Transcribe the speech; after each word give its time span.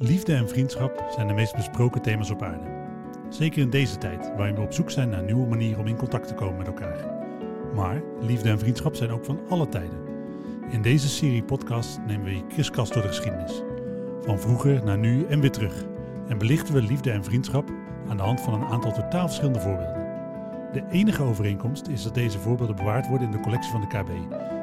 Liefde 0.00 0.34
en 0.34 0.48
vriendschap 0.48 1.08
zijn 1.14 1.26
de 1.26 1.34
meest 1.34 1.56
besproken 1.56 2.02
thema's 2.02 2.30
op 2.30 2.42
aarde. 2.42 2.64
Zeker 3.28 3.62
in 3.62 3.70
deze 3.70 3.98
tijd, 3.98 4.32
waarin 4.36 4.54
we 4.54 4.60
op 4.60 4.72
zoek 4.72 4.90
zijn 4.90 5.08
naar 5.08 5.22
nieuwe 5.22 5.46
manieren 5.46 5.80
om 5.80 5.86
in 5.86 5.96
contact 5.96 6.28
te 6.28 6.34
komen 6.34 6.56
met 6.56 6.66
elkaar. 6.66 7.06
Maar 7.74 8.02
liefde 8.20 8.48
en 8.48 8.58
vriendschap 8.58 8.94
zijn 8.94 9.10
ook 9.10 9.24
van 9.24 9.40
alle 9.48 9.68
tijden. 9.68 9.98
In 10.70 10.82
deze 10.82 11.08
serie 11.08 11.42
podcast 11.42 11.98
nemen 12.06 12.24
we 12.24 12.36
je 12.36 12.46
kriskast 12.46 12.92
door 12.92 13.02
de 13.02 13.08
geschiedenis. 13.08 13.62
Van 14.20 14.40
vroeger 14.40 14.84
naar 14.84 14.98
nu 14.98 15.24
en 15.24 15.40
weer 15.40 15.50
terug. 15.50 15.84
En 16.28 16.38
belichten 16.38 16.74
we 16.74 16.82
liefde 16.82 17.10
en 17.10 17.24
vriendschap 17.24 17.70
aan 18.08 18.16
de 18.16 18.22
hand 18.22 18.40
van 18.40 18.54
een 18.54 18.68
aantal 18.68 18.92
totaal 18.92 19.26
verschillende 19.26 19.60
voorbeelden. 19.60 20.06
De 20.72 20.84
enige 20.90 21.22
overeenkomst 21.22 21.88
is 21.88 22.02
dat 22.02 22.14
deze 22.14 22.38
voorbeelden 22.38 22.76
bewaard 22.76 23.08
worden 23.08 23.26
in 23.26 23.32
de 23.32 23.40
collectie 23.40 23.70
van 23.70 23.80
de 23.80 23.86
KB 23.86 24.08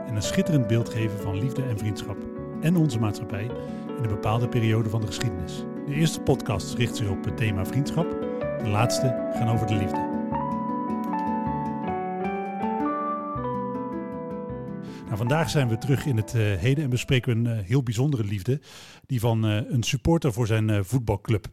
en 0.08 0.16
een 0.16 0.22
schitterend 0.22 0.68
beeld 0.68 0.90
geven 0.90 1.20
van 1.20 1.40
liefde 1.40 1.64
en 1.64 1.78
vriendschap 1.78 2.35
en 2.66 2.76
onze 2.76 3.00
maatschappij 3.00 3.44
in 3.98 4.04
een 4.04 4.10
bepaalde 4.10 4.48
periode 4.48 4.90
van 4.90 5.02
de 5.02 5.08
geschiedenis. 5.08 5.64
De 5.86 5.94
eerste 5.94 6.22
podcast 6.22 6.74
richt 6.74 6.96
zich 6.96 7.10
op 7.10 7.26
het 7.26 7.38
thema 7.38 7.66
vriendschap, 7.66 8.10
de 8.40 8.70
laatste 8.70 9.32
gaan 9.34 9.50
over 9.50 9.68
de 9.68 9.76
liefde. 9.76 10.14
Nou, 15.06 15.18
vandaag 15.18 15.50
zijn 15.50 15.68
we 15.68 15.78
terug 15.78 16.06
in 16.06 16.18
het 16.18 16.34
uh, 16.34 16.56
heden 16.56 16.84
en 16.84 16.90
bespreken 16.90 17.44
we 17.44 17.50
een 17.50 17.58
uh, 17.58 17.66
heel 17.66 17.84
bijzondere 17.84 18.24
liefde. 18.24 18.62
Die 19.06 19.20
van 19.20 19.46
uh, 19.46 19.62
een 19.70 19.84
supporter 19.84 20.34
voor 20.34 20.48
zijn 20.48 20.86
voetbalclub. 20.86 21.48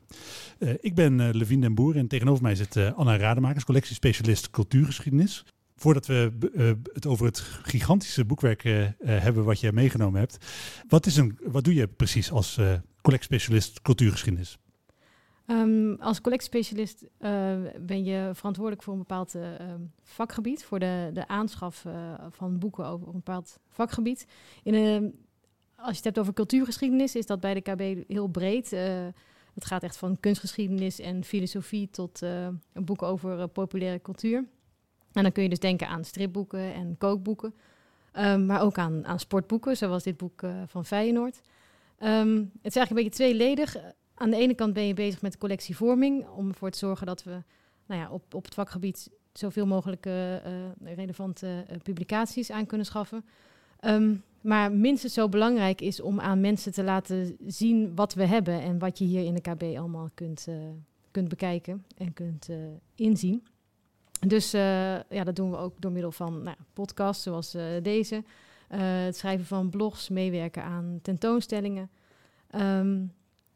ik 0.81 0.95
ben 0.95 1.31
Levine 1.31 1.61
den 1.61 1.75
Boer 1.75 1.97
en 1.97 2.09
tegenover 2.09 2.43
mij 2.43 2.55
zit 2.55 2.77
Anna 2.95 3.17
Rademakers, 3.17 3.65
collectiespecialist 3.65 4.51
cultuurgeschiedenis. 4.51 5.45
Voordat 5.77 6.07
we 6.07 6.33
het 6.93 7.07
over 7.07 7.27
het 7.27 7.39
gigantische 7.41 8.25
boekwerk 8.25 8.63
hebben 9.05 9.45
wat 9.45 9.61
je 9.61 9.73
meegenomen 9.73 10.21
hebt. 10.21 10.47
Wat, 10.89 11.07
is 11.07 11.17
een, 11.17 11.39
wat 11.43 11.65
doe 11.65 11.75
je 11.75 11.89
precies 11.89 12.31
als 12.31 12.61
collectiespecialist 13.03 13.83
cultuurgeschiedenis? 13.83 14.59
Um, 15.47 15.97
als 16.01 16.21
collectiespecialist 16.21 17.03
uh, 17.03 17.55
ben 17.81 18.05
je 18.05 18.31
verantwoordelijk 18.33 18.83
voor 18.83 18.93
een 18.93 18.99
bepaald 18.99 19.35
uh, 19.35 19.43
vakgebied, 20.03 20.65
voor 20.65 20.79
de, 20.79 21.11
de 21.13 21.29
aanschaf 21.29 21.85
uh, 21.85 22.15
van 22.31 22.59
boeken 22.59 22.87
over 22.87 23.07
een 23.07 23.13
bepaald 23.13 23.59
vakgebied. 23.69 24.27
In 24.63 24.75
als 25.77 25.91
je 25.91 25.97
het 25.97 26.05
hebt 26.05 26.19
over 26.19 26.33
cultuurgeschiedenis, 26.33 27.17
is 27.17 27.27
dat 27.27 27.41
bij 27.41 27.55
de 27.55 27.61
KB 27.61 28.09
heel 28.09 28.27
breed. 28.27 28.71
het 29.55 29.65
gaat 29.65 29.83
echt 29.83 29.97
van 29.97 30.21
kunstgeschiedenis 30.21 31.01
en 31.01 31.25
filosofie 31.25 31.91
tot 31.91 32.21
een 32.21 32.85
boek 32.85 33.03
over 33.03 33.49
populaire 33.49 34.03
cultuur. 34.03 34.45
En 35.13 35.23
dan 35.23 35.33
kun 35.33 35.43
je 35.43 35.49
dus 35.49 35.59
denken 35.59 35.89
aan 35.89 36.05
stripboeken 36.05 36.75
en 36.75 36.97
kookboeken, 36.99 37.55
um, 38.13 38.47
maar 38.47 38.63
ook 38.63 38.79
aan, 38.79 39.07
aan 39.07 39.19
sportboeken, 39.19 39.77
zoals 39.77 40.03
dit 40.03 40.17
boek 40.17 40.43
van 40.67 40.85
Feyenoord. 40.85 41.41
Um, 41.99 42.51
het 42.63 42.75
is 42.75 42.77
eigenlijk 42.77 42.91
een 42.91 42.95
beetje 42.95 43.25
tweeledig 43.25 43.77
aan 44.15 44.31
de 44.31 44.37
ene 44.37 44.55
kant 44.55 44.73
ben 44.73 44.87
je 44.87 44.95
bezig 44.95 45.23
met 45.23 45.39
collectievorming 45.39 46.27
om 46.29 46.49
ervoor 46.49 46.71
te 46.71 46.79
zorgen 46.79 47.07
dat 47.07 47.25
we 47.25 47.43
nou 47.87 48.01
ja, 48.01 48.11
op, 48.11 48.35
op 48.35 48.45
het 48.45 48.55
vakgebied 48.55 49.11
zoveel 49.33 49.67
mogelijk 49.67 50.07
uh, 50.07 50.35
relevante 50.83 51.65
uh, 51.71 51.77
publicaties 51.83 52.51
aan 52.51 52.67
kunnen 52.67 52.87
schaffen. 52.87 53.25
Um, 53.81 54.23
maar 54.41 54.73
minstens 54.73 55.15
zo 55.15 55.29
belangrijk 55.29 55.81
is 55.81 56.01
om 56.01 56.21
aan 56.21 56.41
mensen 56.41 56.73
te 56.73 56.83
laten 56.83 57.37
zien 57.47 57.95
wat 57.95 58.15
we 58.15 58.27
hebben 58.27 58.61
en 58.61 58.79
wat 58.79 58.99
je 58.99 59.05
hier 59.05 59.25
in 59.25 59.35
de 59.35 59.41
KB 59.41 59.63
allemaal 59.63 60.11
kunt, 60.15 60.49
kunt 61.11 61.29
bekijken 61.29 61.85
en 61.97 62.13
kunt 62.13 62.49
inzien. 62.95 63.43
Dus 64.27 64.51
ja, 64.51 65.25
dat 65.25 65.37
doen 65.37 65.51
we 65.51 65.57
ook 65.57 65.81
door 65.81 65.93
middel 65.93 66.13
van 66.13 66.43
nou, 66.43 66.57
podcasts 66.73 67.23
zoals 67.23 67.57
deze, 67.83 68.25
het 68.69 69.17
schrijven 69.17 69.47
van 69.47 69.71
blogs, 69.71 70.09
meewerken 70.09 70.63
aan 70.63 70.99
tentoonstellingen. 71.03 71.91
Um, 72.55 73.13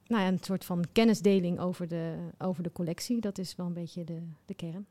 nou 0.06 0.22
ja, 0.22 0.28
een 0.28 0.38
soort 0.40 0.64
van 0.64 0.84
kennisdeling 0.92 1.58
over 1.60 1.88
de, 1.88 2.14
over 2.38 2.62
de 2.62 2.72
collectie. 2.72 3.20
Dat 3.20 3.38
is 3.38 3.56
wel 3.56 3.66
een 3.66 3.72
beetje 3.72 4.04
de, 4.04 4.22
de 4.44 4.54
kern. 4.54 4.86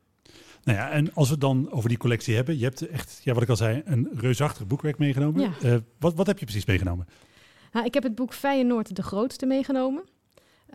Nou 0.64 0.78
ja, 0.78 0.92
en 0.92 1.14
als 1.14 1.28
we 1.28 1.32
het 1.32 1.42
dan 1.42 1.72
over 1.72 1.90
die 1.90 1.98
collectie 1.98 2.36
hebben, 2.36 2.58
je 2.58 2.64
hebt 2.64 2.88
echt, 2.88 3.22
ja, 3.24 3.34
wat 3.34 3.44
ik 3.44 3.50
al 3.50 3.56
zei, 3.56 3.82
een 3.86 4.10
reusachtig 4.14 4.68
boekwerk 4.68 4.98
meegenomen. 4.98 5.54
Ja. 5.62 5.80
Wat, 6.00 6.14
wat 6.14 6.28
heb 6.28 6.40
je 6.40 6.46
precies 6.46 6.66
meegenomen? 6.66 7.08
Nou, 7.72 7.86
ik 7.86 7.94
heb 7.94 8.04
het 8.04 8.16
boek 8.16 8.34
Feyenoord 8.34 8.96
de 8.96 9.04
grootste 9.04 9.46
meegenomen. 9.46 10.04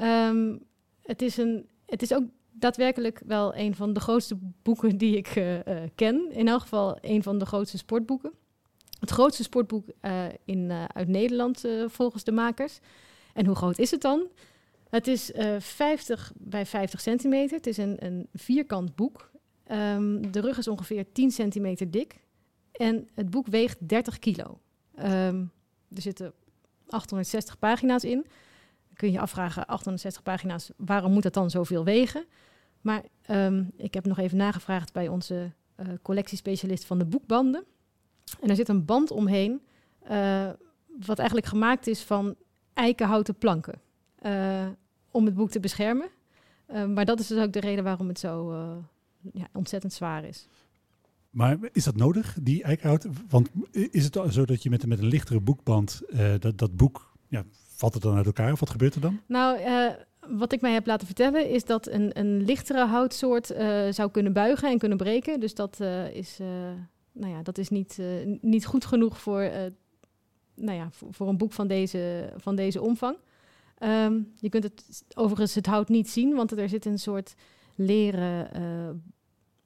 Um, 0.00 0.62
het, 1.02 1.22
is 1.22 1.36
een, 1.36 1.68
het 1.86 2.02
is 2.02 2.14
ook 2.14 2.24
daadwerkelijk 2.60 3.22
wel 3.26 3.56
een 3.56 3.74
van 3.74 3.92
de 3.92 4.00
grootste 4.00 4.38
boeken 4.62 4.98
die 4.98 5.16
ik 5.16 5.36
uh, 5.36 5.54
uh, 5.54 5.62
ken. 5.94 6.32
In 6.32 6.48
elk 6.48 6.60
geval 6.60 6.98
een 7.00 7.22
van 7.22 7.38
de 7.38 7.46
grootste 7.46 7.78
sportboeken. 7.78 8.32
Het 9.00 9.10
grootste 9.10 9.42
sportboek 9.42 9.84
in, 10.44 10.72
uit 10.92 11.08
Nederland 11.08 11.64
volgens 11.86 12.24
de 12.24 12.32
makers. 12.32 12.78
En 13.34 13.46
hoe 13.46 13.54
groot 13.54 13.78
is 13.78 13.90
het 13.90 14.00
dan? 14.00 14.28
Het 14.90 15.06
is 15.06 15.30
uh, 15.30 15.54
eh, 15.54 15.60
50 15.60 16.32
bij 16.36 16.66
50 16.66 17.00
centimeter. 17.00 17.56
Het 17.56 17.66
is 17.66 17.76
een, 17.76 18.04
een 18.04 18.28
vierkant 18.32 18.94
boek. 18.94 19.30
Um, 19.72 20.32
de 20.32 20.40
rug 20.40 20.58
is 20.58 20.68
ongeveer 20.68 21.12
10 21.12 21.30
centimeter 21.30 21.90
dik. 21.90 22.20
En 22.72 23.08
het 23.14 23.30
boek 23.30 23.46
weegt 23.46 23.88
30 23.88 24.18
kilo. 24.18 24.60
Um, 24.98 25.50
er 25.94 26.02
zitten 26.02 26.32
860 26.88 27.58
pagina's 27.58 28.04
in. 28.04 28.26
Kun 29.00 29.12
je 29.12 29.20
afvragen, 29.20 29.66
860 29.66 30.22
pagina's, 30.22 30.70
waarom 30.76 31.12
moet 31.12 31.22
dat 31.22 31.34
dan 31.34 31.50
zoveel 31.50 31.84
wegen? 31.84 32.24
Maar 32.80 33.02
um, 33.30 33.70
ik 33.76 33.94
heb 33.94 34.06
nog 34.06 34.18
even 34.18 34.36
nagevraagd 34.36 34.92
bij 34.92 35.08
onze 35.08 35.52
uh, 35.76 35.86
collectiespecialist 36.02 36.84
van 36.84 36.98
de 36.98 37.04
boekbanden. 37.04 37.64
En 38.40 38.48
er 38.48 38.56
zit 38.56 38.68
een 38.68 38.84
band 38.84 39.10
omheen, 39.10 39.60
uh, 40.10 40.50
wat 41.06 41.18
eigenlijk 41.18 41.48
gemaakt 41.48 41.86
is 41.86 42.02
van 42.02 42.34
eikenhouten 42.72 43.34
planken 43.34 43.80
uh, 44.22 44.66
om 45.10 45.24
het 45.24 45.34
boek 45.34 45.50
te 45.50 45.60
beschermen. 45.60 46.08
Maar 46.94 47.04
dat 47.04 47.20
is 47.20 47.26
dus 47.26 47.42
ook 47.42 47.52
de 47.52 47.60
reden 47.60 47.84
waarom 47.84 48.08
het 48.08 48.18
zo 48.18 48.52
ja, 49.32 49.48
ontzettend 49.52 49.92
zwaar 49.92 50.24
is. 50.24 50.48
Maar 51.30 51.58
is 51.72 51.84
dat 51.84 51.96
nodig, 51.96 52.36
die 52.42 52.62
eikenhout? 52.62 53.06
Want 53.28 53.50
is 53.70 54.04
het 54.04 54.18
zo 54.28 54.44
dat 54.44 54.62
je 54.62 54.70
met, 54.70 54.86
met 54.86 54.98
een 54.98 55.06
lichtere 55.08 55.40
boekband 55.40 56.02
dat, 56.38 56.58
dat 56.58 56.76
boek, 56.76 57.12
ja, 57.28 57.44
valt 57.80 57.94
het 57.94 58.02
dan 58.02 58.16
uit 58.16 58.26
elkaar 58.26 58.52
of 58.52 58.60
wat 58.60 58.70
gebeurt 58.70 58.94
er 58.94 59.00
dan? 59.00 59.20
Nou, 59.26 59.58
wat 60.28 60.52
ik 60.52 60.60
mij 60.60 60.72
heb 60.72 60.86
laten 60.86 61.06
vertellen 61.06 61.48
is 61.48 61.64
dat 61.64 61.86
een, 61.86 62.18
een 62.18 62.42
lichtere 62.44 62.86
houtsoort 62.86 63.46
zou 63.90 64.10
kunnen 64.10 64.32
buigen 64.32 64.70
en 64.70 64.78
kunnen 64.78 64.98
breken. 64.98 65.40
Dus 65.40 65.54
dat, 65.54 65.80
is, 66.12 66.38
nou 67.12 67.32
ja, 67.32 67.42
dat 67.42 67.58
is 67.58 67.68
niet, 67.68 67.98
niet 68.40 68.66
goed 68.66 68.84
genoeg 68.84 69.20
voor 69.20 69.50
nou 70.54 70.78
ja, 70.78 70.88
voor, 70.90 71.28
een 71.28 71.36
boek 71.36 71.52
van 71.52 71.66
deze, 71.66 72.32
van 72.36 72.56
deze 72.56 72.80
omvang. 72.80 73.16
Um, 73.78 74.32
je 74.36 74.48
kunt 74.48 74.64
het 74.64 75.04
overigens 75.14 75.54
het 75.54 75.66
hout 75.66 75.88
niet 75.88 76.10
zien, 76.10 76.34
want 76.34 76.58
er 76.58 76.68
zit 76.68 76.84
een 76.84 76.98
soort 76.98 77.34
leren 77.74 79.02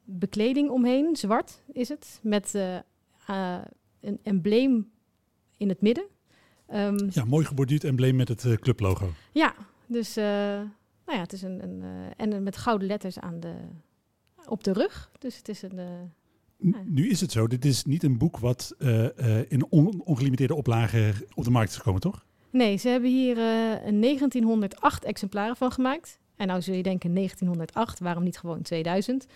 bekleding 0.04 0.70
omheen. 0.70 1.16
Zwart 1.16 1.62
is 1.72 1.88
het, 1.88 2.20
met 2.22 2.54
een 4.00 4.18
embleem 4.22 4.90
in 5.56 5.68
het 5.68 5.80
midden. 5.80 6.04
Um, 6.72 7.08
ja, 7.10 7.24
mooi 7.24 7.44
geborduurd 7.44 7.84
embleem 7.84 8.16
met 8.16 8.28
het 8.28 8.58
clublogo. 8.60 9.12
Ja, 9.32 9.54
dus 9.86 10.14
nou 10.14 11.18
ja, 11.18 11.18
het 11.18 11.32
is 11.32 11.42
een, 11.42 11.82
een 12.16 12.32
en 12.32 12.42
met 12.42 12.56
gouden 12.56 12.88
letters 12.88 13.18
aan 13.18 13.40
de, 13.40 13.54
op 14.46 14.64
de 14.64 14.72
rug. 14.72 15.10
Dus 15.18 15.36
het 15.36 15.48
is 15.48 15.62
een 15.62 15.80
nu 16.84 17.08
is 17.08 17.20
het 17.20 17.32
zo, 17.32 17.46
dit 17.46 17.64
is 17.64 17.84
niet 17.84 18.02
een 18.02 18.18
boek 18.18 18.38
wat 18.38 18.74
in 19.48 19.66
on 19.68 20.02
ongelimiteerde 20.04 20.54
oplagen 20.54 21.14
op 21.34 21.44
de 21.44 21.50
markt 21.50 21.70
is 21.70 21.76
gekomen, 21.76 22.00
toch? 22.00 22.24
Nee, 22.54 22.76
ze 22.76 22.88
hebben 22.88 23.10
hier 23.10 23.36
uh, 23.36 23.72
eh, 23.72 24.00
1908 24.00 25.04
exemplaren 25.04 25.56
van 25.56 25.72
gemaakt. 25.72 26.18
En 26.36 26.46
nou 26.46 26.62
zul 26.62 26.74
je 26.74 26.82
denken 26.82 27.14
1908, 27.14 27.98
waarom 27.98 28.22
niet 28.22 28.38
gewoon 28.38 28.62
2000? 28.62 29.26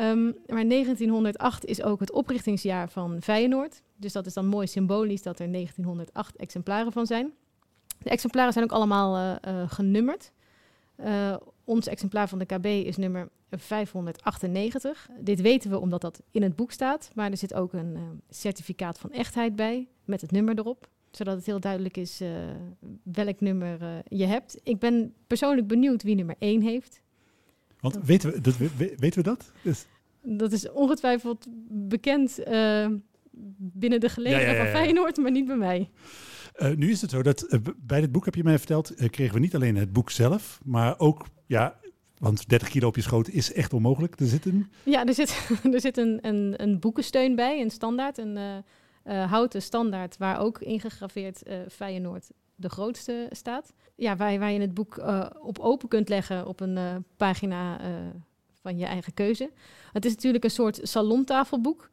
Um, 0.00 0.36
maar 0.46 0.68
1908 0.68 1.64
is 1.64 1.82
ook 1.82 2.00
het 2.00 2.12
oprichtingsjaar 2.12 2.90
van 2.90 3.22
Feyenoord. 3.22 3.82
Dus 3.96 4.12
dat 4.12 4.26
is 4.26 4.34
dan 4.34 4.46
mooi 4.46 4.66
symbolisch 4.66 5.22
dat 5.22 5.38
er 5.38 5.52
1908 5.52 6.36
exemplaren 6.36 6.92
van 6.92 7.06
zijn. 7.06 7.32
De 7.98 8.10
exemplaren 8.10 8.52
zijn 8.52 8.64
ook 8.64 8.72
allemaal 8.72 9.38
genummerd. 9.66 10.32
ons 11.64 11.86
exemplaar 11.86 12.28
van 12.28 12.38
de 12.38 12.44
KB 12.44 12.66
is 12.66 12.96
nummer 12.96 13.28
598. 13.50 15.08
Dit 15.20 15.40
weten 15.40 15.70
we 15.70 15.78
omdat 15.78 16.00
dat 16.00 16.22
in 16.30 16.42
het 16.42 16.56
boek 16.56 16.72
staat, 16.72 17.10
maar 17.14 17.30
er 17.30 17.36
zit 17.36 17.54
ook 17.54 17.72
een 17.72 17.96
uh, 17.96 18.02
certificaat 18.30 18.98
van 18.98 19.12
echtheid 19.12 19.56
bij 19.56 19.88
met 20.04 20.20
het 20.20 20.30
nummer 20.30 20.58
erop, 20.58 20.88
zodat 21.10 21.36
het 21.36 21.46
heel 21.46 21.60
duidelijk 21.60 21.96
is 21.96 22.20
uh, 22.20 22.28
welk 23.02 23.40
nummer 23.40 24.02
je 24.08 24.26
hebt. 24.26 24.60
Ik 24.62 24.78
ben 24.78 25.14
persoonlijk 25.26 25.66
benieuwd 25.66 26.02
wie 26.02 26.14
nummer 26.14 26.36
1 26.38 26.62
heeft. 26.62 27.02
Want 27.80 27.94
dat, 27.94 28.04
weten, 28.04 28.32
we, 28.32 28.40
dat, 28.40 28.56
weten 28.76 29.22
we 29.22 29.22
dat? 29.22 29.52
Dus... 29.62 29.86
Dat 30.24 30.52
is 30.52 30.70
ongetwijfeld 30.70 31.46
bekend 31.68 32.38
binnen 33.56 34.00
de 34.00 34.08
gelegenheid 34.08 34.50
ja, 34.50 34.56
ja, 34.56 34.64
ja, 34.64 34.72
van 34.72 34.80
Feyenoord, 34.80 35.16
maar 35.16 35.30
niet 35.30 35.46
bij 35.46 35.56
mij. 35.56 35.90
Uh, 36.56 36.76
nu 36.76 36.90
is 36.90 37.00
het 37.00 37.10
zo 37.10 37.22
dat 37.22 37.46
uh, 37.48 37.60
bij 37.76 38.00
dit 38.00 38.12
boek, 38.12 38.24
heb 38.24 38.34
je 38.34 38.42
mij 38.42 38.58
verteld, 38.58 39.00
uh, 39.00 39.08
kregen 39.08 39.34
we 39.34 39.40
niet 39.40 39.54
alleen 39.54 39.76
het 39.76 39.92
boek 39.92 40.10
zelf, 40.10 40.60
maar 40.64 40.98
ook 40.98 41.26
ja, 41.46 41.76
want 42.18 42.48
30 42.48 42.68
kilo 42.68 42.88
op 42.88 42.96
je 42.96 43.02
schoot 43.02 43.28
is 43.28 43.52
echt 43.52 43.72
onmogelijk. 43.72 44.20
Er 44.20 44.26
zit 44.26 44.44
een... 44.44 44.70
Ja, 44.82 45.06
er 45.06 45.14
zit, 45.14 45.48
er 45.74 45.80
zit 45.80 45.96
een, 45.96 46.18
een, 46.22 46.54
een 46.56 46.78
boekensteun 46.78 47.34
bij, 47.34 47.60
een 47.60 47.70
standaard, 47.70 48.18
een 48.18 48.36
uh, 48.36 48.56
uh, 49.04 49.30
houten 49.30 49.62
standaard, 49.62 50.16
waar 50.16 50.40
ook 50.40 50.58
ingegraveerd 50.58 51.48
uh, 51.48 51.56
Feyenoord 51.70 52.30
de 52.56 52.68
grootste 52.68 53.28
staat. 53.30 53.72
Ja, 53.96 54.16
waar, 54.16 54.38
waar 54.38 54.52
je 54.52 54.60
het 54.60 54.74
boek 54.74 55.02
op 55.40 55.58
open 55.58 55.88
kunt 55.88 56.08
leggen 56.08 56.46
op 56.46 56.60
een 56.60 57.04
pagina 57.16 57.80
van 58.64 58.78
je 58.78 58.86
eigen 58.86 59.14
keuze. 59.14 59.50
Het 59.92 60.04
is 60.04 60.14
natuurlijk 60.14 60.44
een 60.44 60.50
soort 60.50 60.80
salontafelboek. 60.82 61.90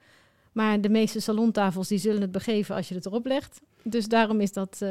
Maar 0.51 0.81
de 0.81 0.89
meeste 0.89 1.19
salontafels 1.19 1.87
die 1.87 1.97
zullen 1.97 2.21
het 2.21 2.31
begeven 2.31 2.75
als 2.75 2.87
je 2.87 2.95
het 2.95 3.05
erop 3.05 3.25
legt. 3.25 3.61
Dus 3.83 4.07
daarom 4.07 4.41
is 4.41 4.53
dat, 4.53 4.81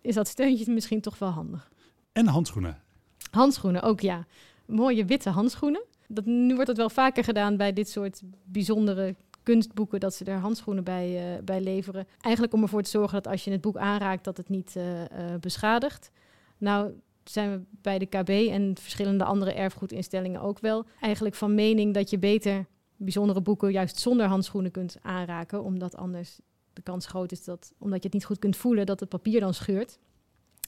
is 0.00 0.14
dat 0.14 0.28
steuntje 0.28 0.72
misschien 0.72 1.00
toch 1.00 1.18
wel 1.18 1.28
handig. 1.28 1.70
En 2.12 2.26
handschoenen. 2.26 2.82
Handschoenen 3.30 3.82
ook, 3.82 4.00
ja. 4.00 4.26
Mooie 4.66 5.04
witte 5.04 5.30
handschoenen. 5.30 5.84
Dat, 6.08 6.24
nu 6.24 6.54
wordt 6.54 6.66
dat 6.66 6.76
wel 6.76 6.90
vaker 6.90 7.24
gedaan 7.24 7.56
bij 7.56 7.72
dit 7.72 7.88
soort 7.88 8.20
bijzondere 8.44 9.14
kunstboeken, 9.42 10.00
dat 10.00 10.14
ze 10.14 10.24
er 10.24 10.38
handschoenen 10.38 10.84
bij, 10.84 11.34
uh, 11.36 11.42
bij 11.44 11.60
leveren. 11.60 12.06
Eigenlijk 12.20 12.54
om 12.54 12.62
ervoor 12.62 12.82
te 12.82 12.90
zorgen 12.90 13.22
dat 13.22 13.32
als 13.32 13.44
je 13.44 13.50
het 13.50 13.60
boek 13.60 13.76
aanraakt, 13.76 14.24
dat 14.24 14.36
het 14.36 14.48
niet 14.48 14.74
uh, 14.76 14.84
beschadigt. 15.40 16.10
Nou 16.58 16.92
zijn 17.30 17.50
we 17.50 17.64
bij 17.82 17.98
de 17.98 18.06
KB 18.06 18.28
en 18.28 18.76
verschillende 18.80 19.24
andere 19.24 19.52
erfgoedinstellingen 19.52 20.40
ook 20.40 20.58
wel 20.58 20.84
eigenlijk 21.00 21.34
van 21.34 21.54
mening 21.54 21.94
dat 21.94 22.10
je 22.10 22.18
beter 22.18 22.66
bijzondere 22.96 23.40
boeken 23.40 23.72
juist 23.72 23.98
zonder 23.98 24.26
handschoenen 24.26 24.70
kunt 24.70 24.96
aanraken, 25.02 25.62
omdat 25.62 25.96
anders 25.96 26.40
de 26.72 26.82
kans 26.82 27.06
groot 27.06 27.32
is 27.32 27.44
dat, 27.44 27.72
omdat 27.78 27.98
je 27.98 28.04
het 28.04 28.12
niet 28.12 28.24
goed 28.24 28.38
kunt 28.38 28.56
voelen, 28.56 28.86
dat 28.86 29.00
het 29.00 29.08
papier 29.08 29.40
dan 29.40 29.54
scheurt. 29.54 29.98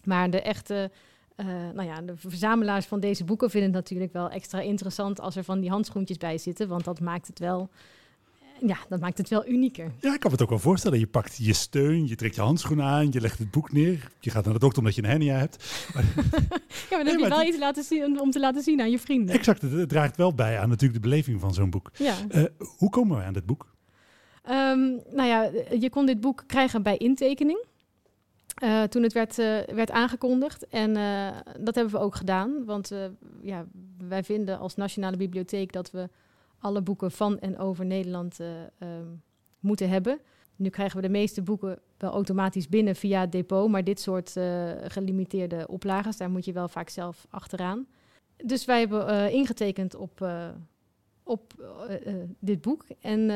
Maar 0.04 0.30
de 0.30 0.42
echte 0.42 0.90
uh, 1.36 1.46
nou 1.46 1.88
ja, 1.88 2.00
de 2.00 2.16
verzamelaars 2.16 2.86
van 2.86 3.00
deze 3.00 3.24
boeken 3.24 3.50
vinden 3.50 3.70
het 3.70 3.78
natuurlijk 3.78 4.12
wel 4.12 4.30
extra 4.30 4.60
interessant 4.60 5.20
als 5.20 5.36
er 5.36 5.44
van 5.44 5.60
die 5.60 5.70
handschoentjes 5.70 6.16
bij 6.16 6.38
zitten, 6.38 6.68
want 6.68 6.84
dat 6.84 7.00
maakt 7.00 7.26
het 7.26 7.38
wel, 7.38 7.70
ja, 8.66 8.76
dat 8.88 9.00
maakt 9.00 9.18
het 9.18 9.28
wel 9.28 9.48
unieker. 9.48 9.92
Ja, 10.00 10.14
ik 10.14 10.20
kan 10.20 10.30
me 10.30 10.36
het 10.36 10.42
ook 10.42 10.48
wel 10.48 10.58
voorstellen. 10.58 10.98
Je 10.98 11.06
pakt 11.06 11.36
je 11.36 11.52
steun, 11.52 12.08
je 12.08 12.14
trekt 12.14 12.34
je 12.34 12.40
handschoenen 12.40 12.84
aan, 12.84 13.08
je 13.10 13.20
legt 13.20 13.38
het 13.38 13.50
boek 13.50 13.72
neer, 13.72 14.10
je 14.20 14.30
gaat 14.30 14.44
naar 14.44 14.52
de 14.52 14.58
dokter 14.58 14.78
omdat 14.78 14.94
je 14.94 15.02
een 15.02 15.08
hernia 15.08 15.36
hebt. 15.36 15.64
ja, 16.90 16.96
maar 16.96 17.04
dan 17.04 17.06
heb 17.06 17.18
je 17.18 17.28
wel 17.28 17.42
iets 17.42 17.58
laten 17.58 17.84
zien, 17.84 18.20
om 18.20 18.30
te 18.30 18.40
laten 18.40 18.62
zien 18.62 18.80
aan 18.80 18.90
je 18.90 18.98
vrienden. 18.98 19.34
Exact, 19.34 19.62
het, 19.62 19.88
draagt 19.88 20.16
wel 20.16 20.34
bij 20.34 20.58
aan 20.58 20.68
natuurlijk 20.68 21.02
de 21.02 21.08
beleving 21.08 21.40
van 21.40 21.54
zo'n 21.54 21.70
boek. 21.70 21.90
Ja. 21.96 22.14
Uh, 22.30 22.44
hoe 22.78 22.90
komen 22.90 23.16
we 23.16 23.22
aan 23.22 23.32
dit 23.32 23.46
boek? 23.46 23.66
Um, 24.50 25.00
nou 25.10 25.28
ja, 25.28 25.50
je 25.78 25.90
kon 25.90 26.06
dit 26.06 26.20
boek 26.20 26.44
krijgen 26.46 26.82
bij 26.82 26.96
intekening. 26.96 27.64
Uh, 28.62 28.82
toen 28.82 29.02
het 29.02 29.12
werd, 29.12 29.38
uh, 29.38 29.58
werd 29.74 29.90
aangekondigd. 29.90 30.68
En 30.68 30.94
dat 31.60 31.74
hebben 31.74 31.94
we 31.94 32.00
ook 32.00 32.14
gedaan. 32.14 32.64
Want 32.64 32.92
ja, 33.42 33.66
wij 34.08 34.24
vinden 34.24 34.58
als 34.58 34.76
Nationale 34.76 35.16
Bibliotheek 35.16 35.72
dat 35.72 35.90
we 35.90 36.08
alle 36.60 36.82
boeken 36.82 37.10
van 37.10 37.38
en 37.38 37.58
over 37.58 37.86
Nederland 37.86 38.38
um, 38.40 39.22
moeten 39.60 39.88
hebben. 39.88 40.20
Nu 40.56 40.68
krijgen 40.68 40.96
we 40.96 41.02
de 41.02 41.12
meeste 41.12 41.42
boeken 41.42 41.78
wel 41.96 42.12
automatisch 42.12 42.68
binnen 42.68 42.96
via 42.96 43.20
het 43.20 43.32
depot. 43.32 43.68
Maar 43.68 43.84
dit 43.84 44.00
soort 44.00 44.36
gelimiteerde 44.82 45.66
oplages, 45.68 46.16
daar 46.16 46.30
moet 46.30 46.44
je 46.44 46.52
wel 46.52 46.68
vaak 46.68 46.88
zelf 46.88 47.26
achteraan. 47.30 47.86
Dus 48.44 48.64
wij 48.64 48.78
hebben 48.78 49.32
ingetekend 49.32 49.94
op, 49.94 50.28
op 51.22 51.52
dit 52.38 52.60
boek. 52.60 52.84
En 53.00 53.26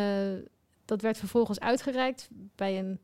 dat 0.84 1.02
werd 1.02 1.18
vervolgens 1.18 1.60
uitgereikt 1.60 2.28
bij 2.54 2.78
een 2.78 2.98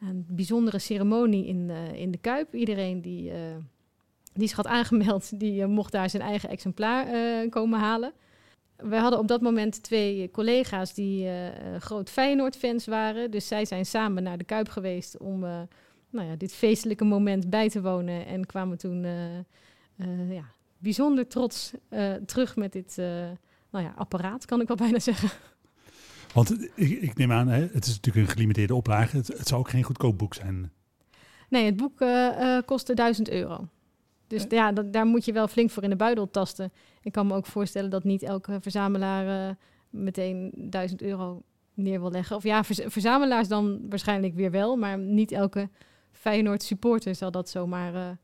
een 0.00 0.26
bijzondere 0.28 0.78
ceremonie 0.78 1.46
in, 1.46 1.70
in 1.94 2.10
de 2.10 2.18
Kuip. 2.18 2.54
Iedereen 2.54 3.00
die, 3.00 3.32
die 4.32 4.48
zich 4.48 4.56
had 4.56 4.66
aangemeld, 4.66 5.40
die 5.40 5.66
mocht 5.66 5.92
daar 5.92 6.10
zijn 6.10 6.22
eigen 6.22 6.48
exemplaar 6.48 7.06
komen 7.48 7.78
halen. 7.78 8.12
We 8.82 8.96
hadden 8.96 9.18
op 9.18 9.28
dat 9.28 9.40
moment 9.40 9.82
twee 9.82 10.30
collega's 10.30 10.94
die 10.94 11.28
groot 11.78 12.10
Feyenoord-fans 12.10 12.86
waren. 12.86 13.30
Dus 13.30 13.48
zij 13.48 13.64
zijn 13.64 13.86
samen 13.86 14.22
naar 14.22 14.38
de 14.38 14.44
Kuip 14.44 14.68
geweest 14.68 15.18
om 15.18 15.40
nou 16.10 16.28
ja, 16.28 16.36
dit 16.36 16.52
feestelijke 16.52 17.04
moment 17.04 17.50
bij 17.50 17.68
te 17.68 17.82
wonen. 17.82 18.26
En 18.26 18.46
kwamen 18.46 18.78
toen 18.78 19.06
ja, 20.28 20.44
bijzonder 20.78 21.26
trots 21.26 21.72
terug 22.26 22.56
met 22.56 22.72
dit 22.72 22.96
nou 23.70 23.84
ja, 23.84 23.92
apparaat, 23.96 24.44
kan 24.44 24.60
ik 24.60 24.68
wel 24.68 24.76
bijna 24.86 24.98
zeggen. 24.98 25.30
Want 26.34 26.62
ik, 26.74 27.00
ik 27.00 27.16
neem 27.16 27.32
aan, 27.32 27.48
hè, 27.48 27.60
het 27.60 27.86
is 27.86 27.94
natuurlijk 27.94 28.26
een 28.26 28.32
gelimiteerde 28.32 28.74
oplage. 28.74 29.16
Het, 29.16 29.28
het 29.28 29.48
zou 29.48 29.60
ook 29.60 29.70
geen 29.70 29.82
goedkoop 29.82 30.18
boek 30.18 30.34
zijn. 30.34 30.72
Nee, 31.48 31.64
het 31.64 31.76
boek 31.76 32.04
kostte 32.66 32.94
1000 32.94 33.30
euro. 33.30 33.68
Dus 34.30 34.44
ja, 34.48 34.72
dat, 34.72 34.92
daar 34.92 35.06
moet 35.06 35.24
je 35.24 35.32
wel 35.32 35.48
flink 35.48 35.70
voor 35.70 35.82
in 35.82 35.90
de 35.90 35.96
buidel 35.96 36.30
tasten. 36.30 36.72
Ik 37.02 37.12
kan 37.12 37.26
me 37.26 37.34
ook 37.34 37.46
voorstellen 37.46 37.90
dat 37.90 38.04
niet 38.04 38.22
elke 38.22 38.58
verzamelaar 38.60 39.48
uh, 39.48 39.54
meteen 39.90 40.52
1000 40.54 41.02
euro 41.02 41.42
neer 41.74 42.00
wil 42.00 42.10
leggen. 42.10 42.36
Of 42.36 42.42
ja, 42.42 42.64
verzamelaars 42.64 43.48
dan 43.48 43.80
waarschijnlijk 43.88 44.34
weer 44.34 44.50
wel, 44.50 44.76
maar 44.76 44.98
niet 44.98 45.32
elke 45.32 45.68
Feyenoord 46.12 46.62
supporter 46.62 47.14
zal 47.14 47.30
dat 47.30 47.48
zomaar, 47.48 48.18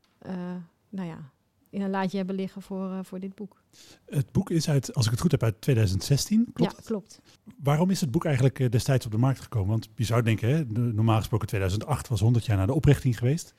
nou 0.89 1.07
ja, 1.07 1.31
in 1.69 1.81
een 1.81 1.89
laadje 1.89 2.17
hebben 2.17 2.35
liggen 2.35 2.61
voor, 2.61 3.05
voor 3.05 3.19
dit 3.19 3.35
boek. 3.35 3.61
Het 4.05 4.31
boek 4.31 4.49
is 4.49 4.69
uit, 4.69 4.93
als 4.93 5.05
ik 5.05 5.11
het 5.11 5.21
goed 5.21 5.31
heb, 5.31 5.43
uit 5.43 5.61
2016. 5.61 6.49
Klopt 6.53 6.75
ja, 6.77 6.81
klopt. 6.85 7.21
Waarom 7.63 7.89
is 7.89 8.01
het 8.01 8.11
boek 8.11 8.25
eigenlijk 8.25 8.71
destijds 8.71 9.05
op 9.05 9.11
de 9.11 9.17
markt 9.17 9.39
gekomen? 9.39 9.69
Want 9.69 9.89
je 9.95 10.03
zou 10.03 10.21
denken, 10.21 10.49
hè, 10.49 10.63
normaal 10.73 11.17
gesproken 11.17 11.47
2008 11.47 12.07
was 12.07 12.19
100 12.19 12.45
jaar 12.45 12.57
na 12.57 12.65
de 12.65 12.73
oprichting 12.73 13.17
geweest. 13.17 13.53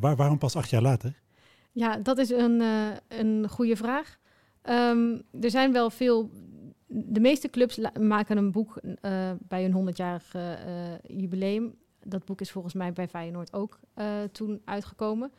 Waar, 0.00 0.16
waarom 0.16 0.38
pas 0.38 0.56
acht 0.56 0.70
jaar 0.70 0.82
later? 0.82 1.20
Ja, 1.72 1.96
dat 1.96 2.18
is 2.18 2.30
een, 2.30 2.62
een 3.08 3.48
goede 3.48 3.76
vraag. 3.76 4.18
Um, 4.62 5.22
er 5.40 5.50
zijn 5.50 5.72
wel 5.72 5.90
veel. 5.90 6.30
De 6.86 7.20
meeste 7.20 7.50
clubs 7.50 7.78
maken 8.00 8.36
een 8.36 8.52
boek 8.52 8.80
bij 9.38 9.64
een 9.64 9.88
100-jarig 9.88 10.34
jubileum. 11.06 11.74
Dat 12.04 12.24
boek 12.24 12.40
is 12.40 12.50
volgens 12.50 12.74
mij 12.74 12.92
bij 12.92 13.08
Feyenoord 13.08 13.52
ook 13.52 13.78
toen 14.32 14.60
uitgekomen 14.64 15.32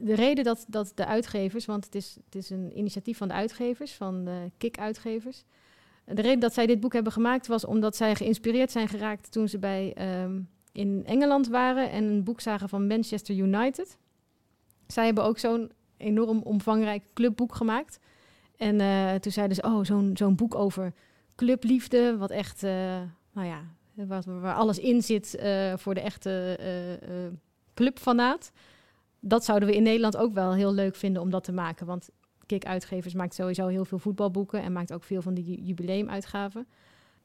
de 0.00 0.14
reden 0.14 0.44
dat, 0.44 0.64
dat 0.68 0.92
de 0.94 1.06
uitgevers, 1.06 1.66
want 1.66 1.84
het 1.84 1.94
is, 1.94 2.16
het 2.24 2.34
is 2.34 2.50
een 2.50 2.78
initiatief 2.78 3.18
van 3.18 3.28
de 3.28 3.34
uitgevers, 3.34 3.94
van 3.94 4.24
de 4.24 4.50
KIK-uitgevers. 4.58 5.44
De 6.04 6.22
reden 6.22 6.40
dat 6.40 6.54
zij 6.54 6.66
dit 6.66 6.80
boek 6.80 6.92
hebben 6.92 7.12
gemaakt 7.12 7.46
was 7.46 7.64
omdat 7.64 7.96
zij 7.96 8.14
geïnspireerd 8.14 8.70
zijn 8.70 8.88
geraakt 8.88 9.32
toen 9.32 9.48
ze 9.48 9.58
bij, 9.58 9.96
um, 10.22 10.48
in 10.72 11.02
Engeland 11.06 11.48
waren 11.48 11.90
en 11.90 12.04
een 12.04 12.24
boek 12.24 12.40
zagen 12.40 12.68
van 12.68 12.86
Manchester 12.86 13.34
United. 13.34 13.98
Zij 14.86 15.04
hebben 15.04 15.24
ook 15.24 15.38
zo'n 15.38 15.70
enorm 15.98 16.42
omvangrijk 16.42 17.02
clubboek 17.14 17.54
gemaakt. 17.54 17.98
En 18.56 18.80
uh, 18.80 19.14
toen 19.14 19.32
zeiden 19.32 19.56
ze, 19.56 19.62
oh, 19.62 19.84
zo'n 19.84 20.10
zo'n 20.14 20.36
boek 20.36 20.54
over 20.54 20.92
clubliefde, 21.34 22.16
wat 22.16 22.30
echt, 22.30 22.62
uh, 22.62 22.70
nou 23.32 23.46
ja, 23.46 23.60
wat, 23.94 24.24
waar 24.24 24.54
alles 24.54 24.78
in 24.78 25.02
zit 25.02 25.38
uh, 25.42 25.76
voor 25.76 25.94
de 25.94 26.00
echte 26.00 26.58
clubfanaat 27.74 28.52
dat 29.20 29.44
zouden 29.44 29.68
we 29.68 29.74
in 29.74 29.82
Nederland 29.82 30.16
ook 30.16 30.34
wel 30.34 30.54
heel 30.54 30.74
leuk 30.74 30.96
vinden 30.96 31.22
om 31.22 31.30
dat 31.30 31.44
te 31.44 31.52
maken. 31.52 31.86
Want 31.86 32.08
Kik 32.46 32.64
Uitgevers 32.64 33.14
maakt 33.14 33.34
sowieso 33.34 33.66
heel 33.66 33.84
veel 33.84 33.98
voetbalboeken 33.98 34.62
en 34.62 34.72
maakt 34.72 34.92
ook 34.92 35.04
veel 35.04 35.22
van 35.22 35.34
die 35.34 35.62
jubileumuitgaven. 35.62 36.66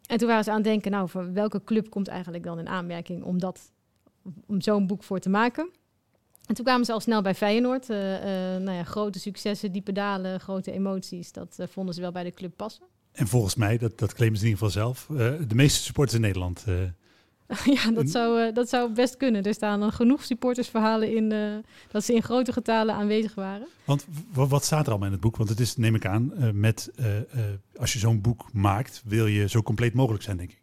En 0.07 0.17
toen 0.17 0.27
waren 0.27 0.43
ze 0.43 0.49
aan 0.49 0.55
het 0.55 0.65
denken, 0.65 0.91
nou, 0.91 1.09
voor 1.09 1.33
welke 1.33 1.63
club 1.63 1.89
komt 1.89 2.07
eigenlijk 2.07 2.43
dan 2.43 2.59
in 2.59 2.67
aanmerking 2.67 3.23
om, 3.23 3.39
dat, 3.39 3.71
om 4.47 4.61
zo'n 4.61 4.87
boek 4.87 5.03
voor 5.03 5.19
te 5.19 5.29
maken? 5.29 5.69
En 6.45 6.55
toen 6.55 6.65
kwamen 6.65 6.85
ze 6.85 6.91
al 6.91 6.99
snel 6.99 7.21
bij 7.21 7.35
Feyenoord. 7.35 7.89
Uh, 7.89 8.13
uh, 8.13 8.61
nou 8.61 8.77
ja, 8.77 8.83
grote 8.83 9.19
successen, 9.19 9.71
diepe 9.71 9.91
dalen, 9.91 10.39
grote 10.39 10.71
emoties, 10.71 11.31
dat 11.31 11.55
uh, 11.59 11.67
vonden 11.67 11.95
ze 11.95 12.01
wel 12.01 12.11
bij 12.11 12.23
de 12.23 12.31
club 12.31 12.53
passen. 12.55 12.83
En 13.11 13.27
volgens 13.27 13.55
mij, 13.55 13.77
dat, 13.77 13.99
dat 13.99 14.13
claimen 14.13 14.39
ze 14.39 14.45
in 14.45 14.51
ieder 14.51 14.65
geval 14.65 14.83
zelf, 14.83 15.07
de 15.47 15.55
meeste 15.55 15.83
supporters 15.83 16.15
in 16.15 16.21
Nederland 16.21 16.63
ja, 17.83 17.91
dat 17.91 18.09
zou, 18.09 18.53
dat 18.53 18.69
zou 18.69 18.93
best 18.93 19.17
kunnen. 19.17 19.43
Er 19.43 19.53
staan 19.53 19.91
genoeg 19.91 20.23
supportersverhalen 20.23 21.15
in 21.15 21.29
dat 21.91 22.03
ze 22.03 22.13
in 22.13 22.23
grote 22.23 22.53
getalen 22.53 22.95
aanwezig 22.95 23.35
waren. 23.35 23.67
Want 23.83 24.05
wat 24.33 24.63
staat 24.63 24.83
er 24.85 24.89
allemaal 24.89 25.07
in 25.07 25.13
het 25.13 25.21
boek? 25.21 25.37
Want 25.37 25.49
het 25.49 25.59
is, 25.59 25.75
neem 25.75 25.95
ik 25.95 26.05
aan, 26.05 26.33
met 26.53 26.91
als 27.75 27.93
je 27.93 27.99
zo'n 27.99 28.21
boek 28.21 28.53
maakt, 28.53 29.01
wil 29.05 29.27
je 29.27 29.49
zo 29.49 29.61
compleet 29.61 29.93
mogelijk 29.93 30.23
zijn, 30.23 30.37
denk 30.37 30.51
ik. 30.51 30.62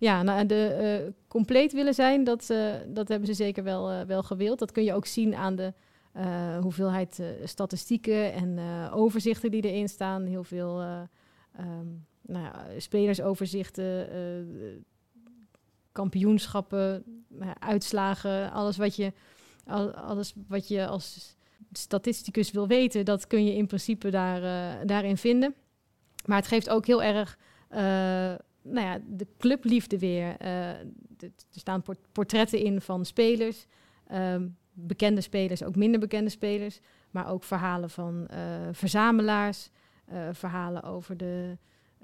Ja, 0.00 0.22
nou, 0.22 0.46
de 0.46 1.12
compleet 1.28 1.72
willen 1.72 1.94
zijn, 1.94 2.24
dat, 2.24 2.46
dat 2.86 3.08
hebben 3.08 3.26
ze 3.26 3.34
zeker 3.34 3.64
wel, 3.64 4.06
wel 4.06 4.22
gewild. 4.22 4.58
Dat 4.58 4.72
kun 4.72 4.84
je 4.84 4.94
ook 4.94 5.06
zien 5.06 5.34
aan 5.34 5.56
de 5.56 5.72
hoeveelheid 6.60 7.22
statistieken 7.44 8.32
en 8.32 8.58
overzichten 8.92 9.50
die 9.50 9.62
erin 9.62 9.88
staan. 9.88 10.24
Heel 10.24 10.44
veel 10.44 10.80
um, 11.60 12.06
nou 12.20 12.44
ja, 12.44 12.64
spelersoverzichten 12.78 14.08
kampioenschappen, 15.92 17.04
uitslagen, 17.58 18.52
alles 18.52 18.76
wat 18.76 18.96
je, 18.96 19.12
alles 19.94 20.34
wat 20.48 20.68
je 20.68 20.86
als 20.86 21.36
statisticus 21.72 22.50
wil 22.50 22.66
weten, 22.66 23.04
dat 23.04 23.26
kun 23.26 23.44
je 23.44 23.56
in 23.56 23.66
principe 23.66 24.10
daar, 24.10 24.40
daarin 24.86 25.16
vinden. 25.16 25.54
Maar 26.24 26.36
het 26.36 26.46
geeft 26.46 26.70
ook 26.70 26.86
heel 26.86 27.02
erg 27.02 27.38
nou 28.62 28.86
ja, 28.86 29.00
de 29.06 29.26
clubliefde 29.38 29.98
weer. 29.98 30.36
De, 30.38 31.26
er 31.26 31.60
staan 31.60 31.82
portretten 32.12 32.58
in 32.58 32.80
van 32.80 33.04
spelers, 33.04 33.66
um, 34.12 34.56
bekende 34.72 35.20
spelers, 35.20 35.62
ook 35.62 35.76
minder 35.76 36.00
bekende 36.00 36.30
spelers, 36.30 36.80
maar 37.10 37.30
ook 37.30 37.44
verhalen 37.44 37.90
van 37.90 38.28
verzamelaars, 38.72 39.70
verhalen 40.32 40.82
over 40.82 41.16
de, 41.16 41.56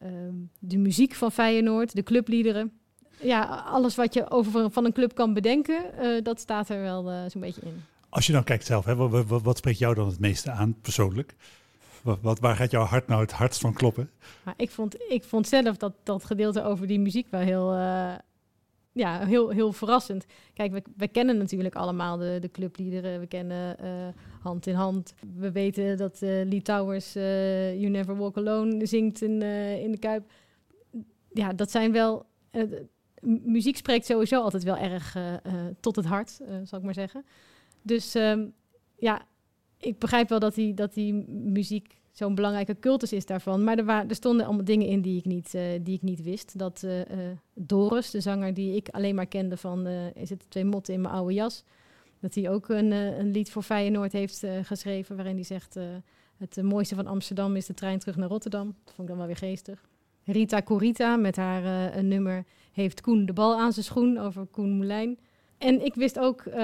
um, 0.02 0.50
de 0.58 0.78
muziek 0.78 1.14
van 1.14 1.32
Feyenoord, 1.32 1.94
de 1.94 2.02
clubliederen 2.02 2.72
ja, 3.20 3.44
alles 3.66 3.94
wat 3.94 4.14
je 4.14 4.30
over 4.30 4.70
van 4.70 4.84
een 4.84 4.92
club 4.92 5.14
kan 5.14 5.34
bedenken, 5.34 5.82
dat 6.22 6.40
staat 6.40 6.68
er 6.68 6.80
wel 6.80 7.30
zo'n 7.30 7.40
beetje 7.40 7.60
in. 7.64 7.82
Als 8.08 8.26
je 8.26 8.32
dan 8.32 8.44
kijkt 8.44 8.64
zelf, 8.64 8.84
hè, 8.84 8.96
wat 9.26 9.56
spreekt 9.56 9.78
jou 9.78 9.94
dan 9.94 10.06
het 10.06 10.20
meeste 10.20 10.50
aan 10.50 10.80
persoonlijk? 10.80 11.34
Wat, 12.20 12.38
waar 12.38 12.56
gaat 12.56 12.70
jouw 12.70 12.84
hart 12.84 13.06
nou 13.06 13.20
het 13.20 13.32
hardst 13.32 13.60
van 13.60 13.72
kloppen? 13.72 14.10
Maar 14.44 14.54
ik, 14.56 14.70
vond, 14.70 14.96
ik 15.08 15.24
vond 15.24 15.48
zelf 15.48 15.76
dat, 15.76 15.92
dat 16.02 16.24
gedeelte 16.24 16.62
over 16.62 16.86
die 16.86 17.00
muziek 17.00 17.26
wel 17.30 17.40
heel, 17.40 17.74
uh, 17.74 18.14
ja, 18.92 19.26
heel, 19.26 19.50
heel 19.50 19.72
verrassend. 19.72 20.26
Kijk, 20.54 20.72
we, 20.72 20.82
we 20.96 21.08
kennen 21.08 21.36
natuurlijk 21.36 21.74
allemaal 21.74 22.16
de, 22.16 22.38
de 22.40 22.50
clubliederen. 22.50 23.20
We 23.20 23.26
kennen 23.26 23.76
uh, 23.84 23.90
Hand 24.40 24.66
in 24.66 24.74
Hand. 24.74 25.14
We 25.36 25.52
weten 25.52 25.96
dat 25.96 26.22
uh, 26.22 26.28
Lee 26.28 26.62
Towers 26.62 27.12
You 27.12 27.88
Never 27.88 28.16
Walk 28.16 28.36
Alone 28.36 28.86
zingt 28.86 29.22
in, 29.22 29.42
in 29.82 29.90
de 29.90 29.98
Kuip. 29.98 30.30
Ja, 31.32 31.52
dat 31.52 31.70
zijn 31.70 31.92
wel... 31.92 32.26
muziek 33.20 33.76
spreekt 33.76 34.06
sowieso 34.06 34.42
altijd 34.42 34.62
wel 34.62 34.76
erg 34.76 35.16
tot 35.80 35.96
het 35.96 36.04
hart, 36.04 36.40
zal 36.64 36.78
ik 36.78 36.84
maar 36.84 36.94
zeggen. 36.94 37.24
Dus 37.82 38.14
um, 38.14 38.52
ja, 38.98 39.26
ik 39.78 39.98
begrijp 39.98 40.28
wel 40.28 40.38
dat 40.38 40.54
die, 40.54 40.74
dat 40.74 40.94
die 40.94 41.14
muziek 41.28 41.96
zo'n 42.12 42.34
belangrijke 42.34 42.78
cultus 42.78 43.12
is 43.12 43.26
daarvan. 43.26 43.64
Maar 43.64 43.78
er, 43.78 43.84
waren, 43.84 44.08
er 44.08 44.14
stonden 44.14 44.46
allemaal 44.46 44.64
dingen 44.64 44.86
in 44.86 45.00
die 45.00 45.18
ik 45.18 45.24
niet, 45.24 45.54
uh, 45.54 45.62
die 45.82 45.94
ik 45.94 46.02
niet 46.02 46.22
wist. 46.22 46.58
Dat 46.58 46.82
uh, 46.84 47.00
Doris, 47.54 48.10
de 48.10 48.20
zanger 48.20 48.54
die 48.54 48.76
ik 48.76 48.88
alleen 48.88 49.14
maar 49.14 49.26
kende 49.26 49.56
van 49.56 49.86
Is 50.14 50.30
het 50.30 50.50
twee 50.50 50.64
motten 50.64 50.94
in 50.94 51.00
mijn 51.00 51.14
oude 51.14 51.34
jas... 51.34 51.64
dat 52.20 52.34
hij 52.34 52.50
ook 52.50 52.68
een, 52.68 52.90
een 52.90 53.30
lied 53.30 53.50
voor 53.50 53.62
Feyenoord 53.62 54.12
heeft 54.12 54.44
geschreven... 54.62 55.16
waarin 55.16 55.34
hij 55.34 55.44
zegt... 55.44 55.78
het 56.36 56.62
mooiste 56.62 56.94
van 56.94 57.06
Amsterdam 57.06 57.56
is 57.56 57.66
de 57.66 57.74
trein 57.74 57.98
terug 57.98 58.16
naar 58.16 58.28
Rotterdam. 58.28 58.66
Dat 58.84 58.94
vond 58.94 59.00
ik 59.00 59.06
dan 59.08 59.16
wel 59.16 59.26
weer 59.26 59.36
geestig. 59.36 59.84
Rita 60.24 60.62
Corita 60.62 61.16
met 61.16 61.36
haar 61.36 62.04
nummer... 62.04 62.44
heeft 62.72 63.00
Koen 63.00 63.26
de 63.26 63.32
bal 63.32 63.58
aan 63.58 63.72
zijn 63.72 63.84
schoen 63.84 64.18
over 64.18 64.46
Koen 64.46 64.70
Moulijn... 64.70 65.18
En 65.58 65.84
ik 65.84 65.94
wist 65.94 66.18
ook, 66.18 66.44
uh, 66.44 66.54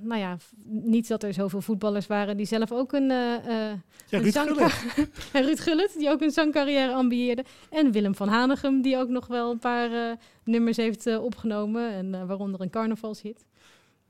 nou 0.00 0.16
ja, 0.16 0.36
niet 0.64 1.08
dat 1.08 1.22
er 1.22 1.32
zoveel 1.32 1.60
voetballers 1.60 2.06
waren 2.06 2.36
die 2.36 2.46
zelf 2.46 2.72
ook 2.72 2.92
een, 2.92 3.02
uh, 3.02 3.08
ja, 3.08 3.78
een 4.10 4.22
Ruud 4.22 4.38
Gullit. 4.38 4.84
Ruud 5.46 5.60
Gullit, 5.60 5.94
die 5.98 6.10
ook 6.10 6.20
een 6.20 6.30
zangcarrière 6.30 6.92
ambieerde. 6.92 7.44
En 7.70 7.92
Willem 7.92 8.14
van 8.14 8.28
Hanegem, 8.28 8.82
die 8.82 8.96
ook 8.96 9.08
nog 9.08 9.26
wel 9.26 9.50
een 9.50 9.58
paar 9.58 9.90
uh, 9.90 10.12
nummers 10.44 10.76
heeft 10.76 11.18
opgenomen. 11.18 11.90
En 11.90 12.26
waaronder 12.26 12.60
een 12.60 12.70
carnavalshit. 12.70 13.44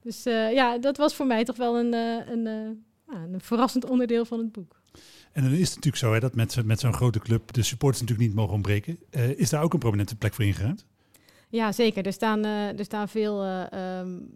Dus 0.03 0.23
ja, 0.23 0.79
dat 0.79 0.97
was 0.97 1.15
voor 1.15 1.27
mij 1.27 1.45
toch 1.45 1.57
wel 1.57 1.79
een, 1.79 1.93
een, 2.33 2.47
een 3.07 3.41
verrassend 3.41 3.91
onderdeel 3.91 4.25
van 4.25 4.39
het 4.39 4.53
boek. 4.53 4.81
En 5.33 5.43
dan 5.43 5.53
is 5.53 5.59
het 5.59 5.69
natuurlijk 5.69 5.97
zo 5.97 6.13
hè, 6.13 6.21
dat 6.21 6.35
met, 6.35 6.65
met 6.65 6.81
zo'n 6.81 6.95
grote 6.95 7.19
club 7.19 7.53
de 7.53 7.63
supporters 7.63 8.01
natuurlijk 8.01 8.29
niet 8.29 8.39
mogen 8.39 8.55
ontbreken. 8.55 8.99
is 9.37 9.51
daar 9.51 9.63
ook 9.63 9.73
een 9.73 9.79
prominente 9.79 10.17
plek 10.17 10.35
voor 10.35 10.45
ingeruimd? 10.45 10.87
Ja, 11.53 11.73
zeker. 11.73 12.07
Er 12.07 12.13
staan, 12.13 12.45
uh, 12.45 12.79
er 12.79 12.85
staan 12.85 13.09
veel 13.09 13.45
uh, 13.45 13.65
um, 14.01 14.31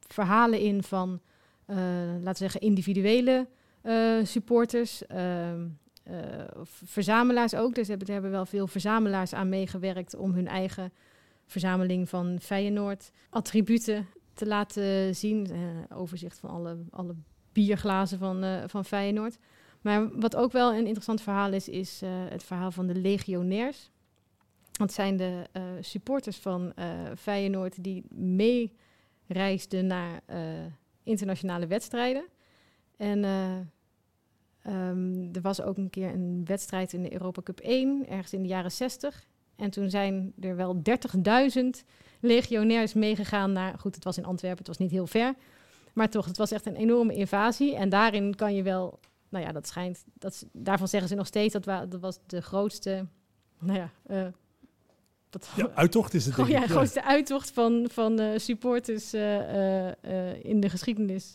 verhalen 0.00 0.58
in 0.58 0.82
van, 0.82 1.20
uh, 1.66 1.76
laten 2.20 2.24
we 2.24 2.34
zeggen, 2.34 2.60
individuele 2.60 3.48
supporters. 4.22 5.02
Uh, 5.12 5.52
verzamelaars 6.84 7.54
ook. 7.54 7.74
Dus 7.74 7.84
er 7.84 7.90
hebben, 7.90 8.12
hebben 8.12 8.30
wel 8.30 8.46
veel 8.46 8.66
verzamelaars 8.66 9.34
aan 9.34 9.48
meegewerkt 9.48 10.16
om 10.16 10.32
hun 10.32 10.48
eigen 10.48 10.92
verzameling 11.46 12.08
van 12.08 12.38
Feyenoord 12.40 13.10
attributen 13.30 14.06
te 14.32 14.46
laten 14.46 15.14
zien. 15.14 15.48
overzicht 15.92 16.38
van 16.38 16.50
alle, 16.50 16.76
alle 16.90 17.14
bierglazen 17.52 18.18
van, 18.18 18.68
van 18.68 18.84
Feyenoord. 18.84 19.38
Maar 19.80 20.18
wat 20.18 20.36
ook 20.36 20.52
wel 20.52 20.72
een 20.72 20.86
interessant 20.86 21.20
verhaal 21.22 21.52
is, 21.52 21.68
is 21.68 22.00
het 22.28 22.42
verhaal 22.42 22.70
van 22.70 22.86
de 22.86 22.94
legionairs. 22.94 23.90
Dat 24.78 24.92
zijn 24.92 25.16
de 25.16 25.46
uh, 25.52 25.62
supporters 25.80 26.36
van 26.36 26.72
uh, 26.78 26.84
Feyenoord 27.18 27.84
die 27.84 28.04
meereisden 28.08 29.86
naar 29.86 30.20
uh, 30.30 30.38
internationale 31.02 31.66
wedstrijden. 31.66 32.24
En 32.96 33.24
um, 34.66 35.28
er 35.32 35.40
was 35.40 35.62
ook 35.62 35.76
een 35.76 35.90
keer 35.90 36.08
een 36.08 36.42
wedstrijd 36.44 36.92
in 36.92 37.02
de 37.02 37.12
Europa 37.12 37.42
Cup 37.42 37.60
1, 37.60 38.08
ergens 38.08 38.32
in 38.32 38.42
de 38.42 38.48
jaren 38.48 38.72
60. 38.72 39.26
En 39.56 39.70
toen 39.70 39.90
zijn 39.90 40.32
er 40.40 40.56
wel 40.56 40.76
30.000 40.76 40.82
legionairs 42.20 42.94
meegegaan 42.94 43.52
naar... 43.52 43.78
Goed, 43.78 43.94
het 43.94 44.04
was 44.04 44.18
in 44.18 44.24
Antwerpen, 44.24 44.58
het 44.58 44.68
was 44.68 44.78
niet 44.78 44.90
heel 44.90 45.06
ver. 45.06 45.34
Maar 45.92 46.10
toch, 46.10 46.26
het 46.26 46.36
was 46.36 46.50
echt 46.50 46.66
een 46.66 46.76
enorme 46.76 47.14
invasie. 47.14 47.76
En 47.76 47.88
daarin 47.88 48.34
kan 48.34 48.54
je 48.54 48.62
wel... 48.62 49.00
Nou 49.28 49.44
ja, 49.44 49.52
dat 49.52 49.66
schijnt... 49.66 50.04
Dat, 50.14 50.46
daarvan 50.52 50.88
zeggen 50.88 51.08
ze 51.08 51.14
nog 51.14 51.26
steeds 51.26 51.52
dat, 51.52 51.64
dat 51.64 52.00
was 52.00 52.18
de 52.26 52.42
grootste... 52.42 53.06
Nou 53.58 53.78
ja, 53.78 54.32
ja, 55.56 55.70
uittocht 55.74 56.14
is 56.14 56.26
het. 56.26 56.38
Oh, 56.38 56.48
ja, 56.48 56.66
grootste 56.66 57.04
uittocht 57.04 57.50
van, 57.50 57.88
van 57.90 58.20
uh, 58.20 58.38
supporters 58.38 59.14
uh, 59.14 59.86
uh, 59.86 60.44
in 60.44 60.60
de 60.60 60.68
geschiedenis 60.68 61.34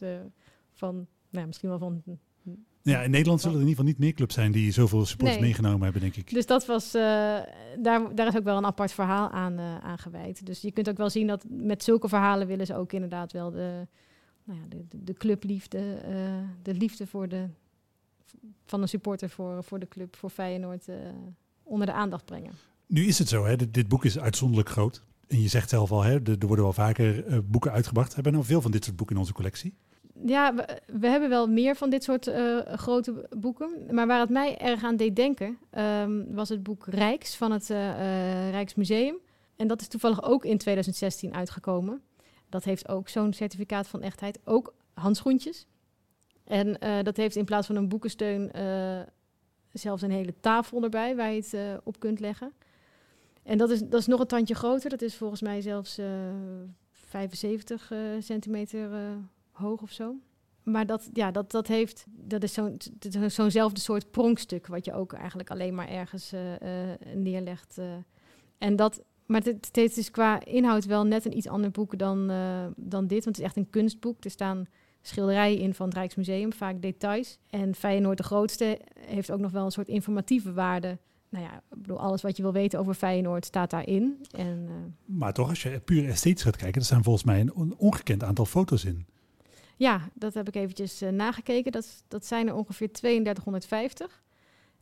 van, 0.74 1.08
nou, 1.30 1.48
misschien 1.48 1.70
wel 1.70 1.78
van. 1.78 2.04
Ja, 2.82 3.02
in 3.02 3.12
Nederland 3.12 3.42
zullen 3.42 3.56
er 3.56 3.62
in 3.62 3.70
ieder 3.70 3.84
geval 3.84 4.00
niet 4.00 4.08
meer 4.08 4.14
clubs 4.14 4.34
zijn 4.34 4.52
die 4.52 4.72
zoveel 4.72 5.06
supporters 5.06 5.40
nee. 5.40 5.48
meegenomen 5.48 5.84
hebben, 5.84 6.02
denk 6.02 6.16
ik. 6.16 6.34
Dus 6.34 6.46
dat 6.46 6.66
was, 6.66 6.92
daar, 6.92 8.16
daar 8.16 8.28
is 8.28 8.38
ook 8.38 8.44
wel 8.44 8.58
een 8.58 8.66
apart 8.66 8.92
verhaal 8.92 9.30
aan, 9.30 9.60
aan 9.60 9.98
gewijd. 9.98 10.46
Dus 10.46 10.62
je 10.62 10.72
kunt 10.72 10.90
ook 10.90 10.98
wel 10.98 11.10
zien 11.10 11.28
dat 11.28 11.46
met 11.50 11.84
zulke 11.84 12.08
verhalen 12.08 12.48
willen 12.48 12.66
ze 12.66 12.76
ook 12.76 12.94
inderdaad 12.94 13.32
wel 13.32 13.52
de, 13.52 13.88
nou 14.44 14.60
ja, 14.60 14.66
de, 14.70 14.86
de, 14.90 15.04
de 15.04 15.14
clubliefde, 15.14 15.98
de 16.62 16.74
liefde 16.74 17.08
voor 17.08 17.28
de, 17.28 17.46
van 18.66 18.82
een 18.82 18.88
supporter 18.88 19.30
voor, 19.30 19.64
voor 19.64 19.80
de 19.80 19.88
club, 19.88 20.16
voor 20.16 20.30
Feyenoord, 20.30 20.86
onder 21.64 21.88
de 21.88 21.94
aandacht 21.94 22.26
brengen. 22.26 22.54
Nu 22.90 23.06
is 23.06 23.20
het 23.20 23.30
zo, 23.30 23.46
hè? 23.46 23.56
Dit, 23.56 23.88
boek 23.88 24.06
is 24.06 24.20
uitzonderlijk 24.20 24.70
groot. 24.70 25.04
En 25.28 25.42
je 25.42 25.48
zegt 25.48 25.70
zelf 25.70 25.92
al, 25.92 26.04
hè, 26.04 26.14
er, 26.14 26.48
worden 26.48 26.66
wel 26.66 26.74
vaker 26.74 27.28
uh, 27.28 27.38
boeken 27.44 27.72
uitgebracht. 27.72 28.14
Hebben 28.14 28.32
we 28.32 28.38
nou 28.38 28.50
veel 28.50 28.62
van 28.62 28.72
dit 28.72 28.84
soort 28.84 28.96
boeken 28.96 29.16
in 29.16 29.22
onze 29.22 29.34
collectie? 29.34 29.74
Ja, 30.26 30.54
we, 30.86 31.08
hebben 31.08 31.30
wel 31.30 31.48
meer 31.48 31.76
van 31.76 31.90
dit 31.90 32.04
soort 32.04 32.28
uh, 32.28 32.60
grote 32.66 33.28
boeken. 33.38 33.70
Maar 33.92 34.08
waar 34.08 34.20
het 34.20 34.30
mij 34.30 34.58
erg 34.58 34.84
aan 34.84 34.96
deed 34.96 35.16
denken, 35.16 35.58
um, 35.78 36.34
was 36.34 36.50
het 36.50 36.64
boek 36.64 36.86
Rijks 36.86 37.36
van 37.36 37.52
het 37.52 37.70
uh, 37.70 38.50
Rijksmuseum. 38.50 39.16
En 39.56 39.68
dat 39.68 39.82
is 39.82 39.88
toevallig 39.88 40.24
ook 40.24 40.46
in 40.46 40.58
2016 40.58 41.34
uitgekomen. 41.34 42.02
Dat 42.50 42.64
heeft 42.64 42.88
ook 42.88 43.10
zo'n 43.10 43.34
certificaat 43.34 43.88
van 43.88 44.02
echtheid, 44.02 44.40
ook 44.44 44.74
handschoentjes. 44.94 45.66
En 46.44 46.80
dat 47.04 47.18
heeft 47.18 47.36
in 47.36 47.46
plaats 47.46 47.68
van 47.68 47.76
een 47.76 47.90
boekensteun 47.90 48.52
zelfs 49.74 50.02
een 50.02 50.12
hele 50.12 50.34
tafel 50.40 50.84
erbij 50.84 51.16
waar 51.16 51.32
je 51.32 51.42
het 51.42 51.80
op 51.84 52.00
kunt 52.00 52.20
leggen. 52.20 52.54
En 53.50 53.58
dat 53.58 53.70
is, 53.70 53.80
dat 53.80 54.00
is 54.00 54.08
nog 54.08 54.20
een 54.20 54.28
tandje 54.28 54.56
groter. 54.56 54.90
Dat 54.90 55.02
is 55.02 55.16
volgens 55.16 55.42
mij 55.42 55.62
zelfs 55.62 56.00
uh, 56.00 56.08
75 56.92 57.92
uh, 57.92 58.00
centimeter 58.20 58.92
uh, 58.92 59.00
hoog 59.52 59.82
of 59.82 59.92
zo. 59.92 60.16
Maar 60.64 60.86
dat, 60.86 61.10
ja, 61.14 61.32
dat, 61.32 61.52
dat 61.52 61.68
heeft, 61.68 62.06
dat 62.10 62.44
is 62.44 62.54
zo'n 62.54 62.78
zo'nzelfde 63.28 63.80
soort 63.80 64.12
pronkstuk, 64.12 64.68
wat 64.68 64.86
je 64.86 64.94
ook 64.94 65.14
eigenlijk 65.14 65.50
alleen 65.50 65.76
maar 65.76 65.90
ergens 65.90 66.34
neerlegt. 67.14 67.80
en 68.58 68.76
dat, 68.76 69.02
maar 69.26 69.42
het, 69.42 69.70
het 69.72 69.98
is 69.98 70.12
qua 70.12 70.46
inhoud 70.46 70.86
wel 70.86 71.06
net 71.06 71.26
een 71.26 71.38
iets 71.38 71.48
ander 71.48 71.72
boek 71.72 71.98
dan, 71.98 72.28
dan 72.76 73.08
dit, 73.08 73.24
want 73.24 73.36
het 73.36 73.38
is 73.38 73.44
echt 73.44 73.58
een 73.58 73.70
kunstboek. 73.70 74.24
Er 74.24 74.32
staan 74.32 74.68
schilderijen 75.02 75.60
in 75.60 75.74
van 75.74 75.86
het 75.86 75.96
Rijksmuseum, 75.96 76.54
vaak 76.54 76.82
details. 76.82 77.38
En 77.50 77.76
Feyenoord 77.76 78.18
de 78.18 78.24
grootste 78.24 78.80
heeft 79.00 79.32
ook 79.32 79.40
nog 79.40 79.52
wel 79.52 79.66
een 79.66 79.72
soort 79.72 79.88
informatieve 79.88 80.54
waarde 80.54 80.98
nou 81.30 81.44
ja, 81.44 81.56
ik 81.56 81.82
bedoel, 81.82 82.00
alles 82.00 82.22
wat 82.22 82.38
je 82.38 82.44
wil 82.44 82.54
weten 82.54 82.80
over 82.80 82.94
Feyenoord 82.94 83.46
staat 83.46 83.70
daarin. 83.70 84.26
En, 84.32 84.66
uh, 84.70 85.18
maar 85.18 85.34
toch, 85.34 85.50
als 85.50 85.64
je 85.64 85.80
puur 85.80 86.10
esthetisch 86.10 86.44
gaat 86.44 86.56
kijken, 86.56 86.82
er 86.82 86.88
staan 86.88 87.04
volgens 87.04 87.26
mij 87.26 87.40
een 87.40 87.76
ongekend 87.78 88.24
aantal 88.24 88.46
foto's 88.46 88.86
in. 88.86 89.06
Ja, 89.76 90.10
dat 90.14 90.34
heb 90.34 90.48
ik 90.48 90.56
eventjes 90.56 91.02
uh, 91.02 91.10
nagekeken. 91.10 91.72
Dat, 91.72 92.04
dat 92.08 92.26
zijn 92.26 92.48
er 92.48 92.56
ongeveer 92.56 92.92
3250. 92.92 94.24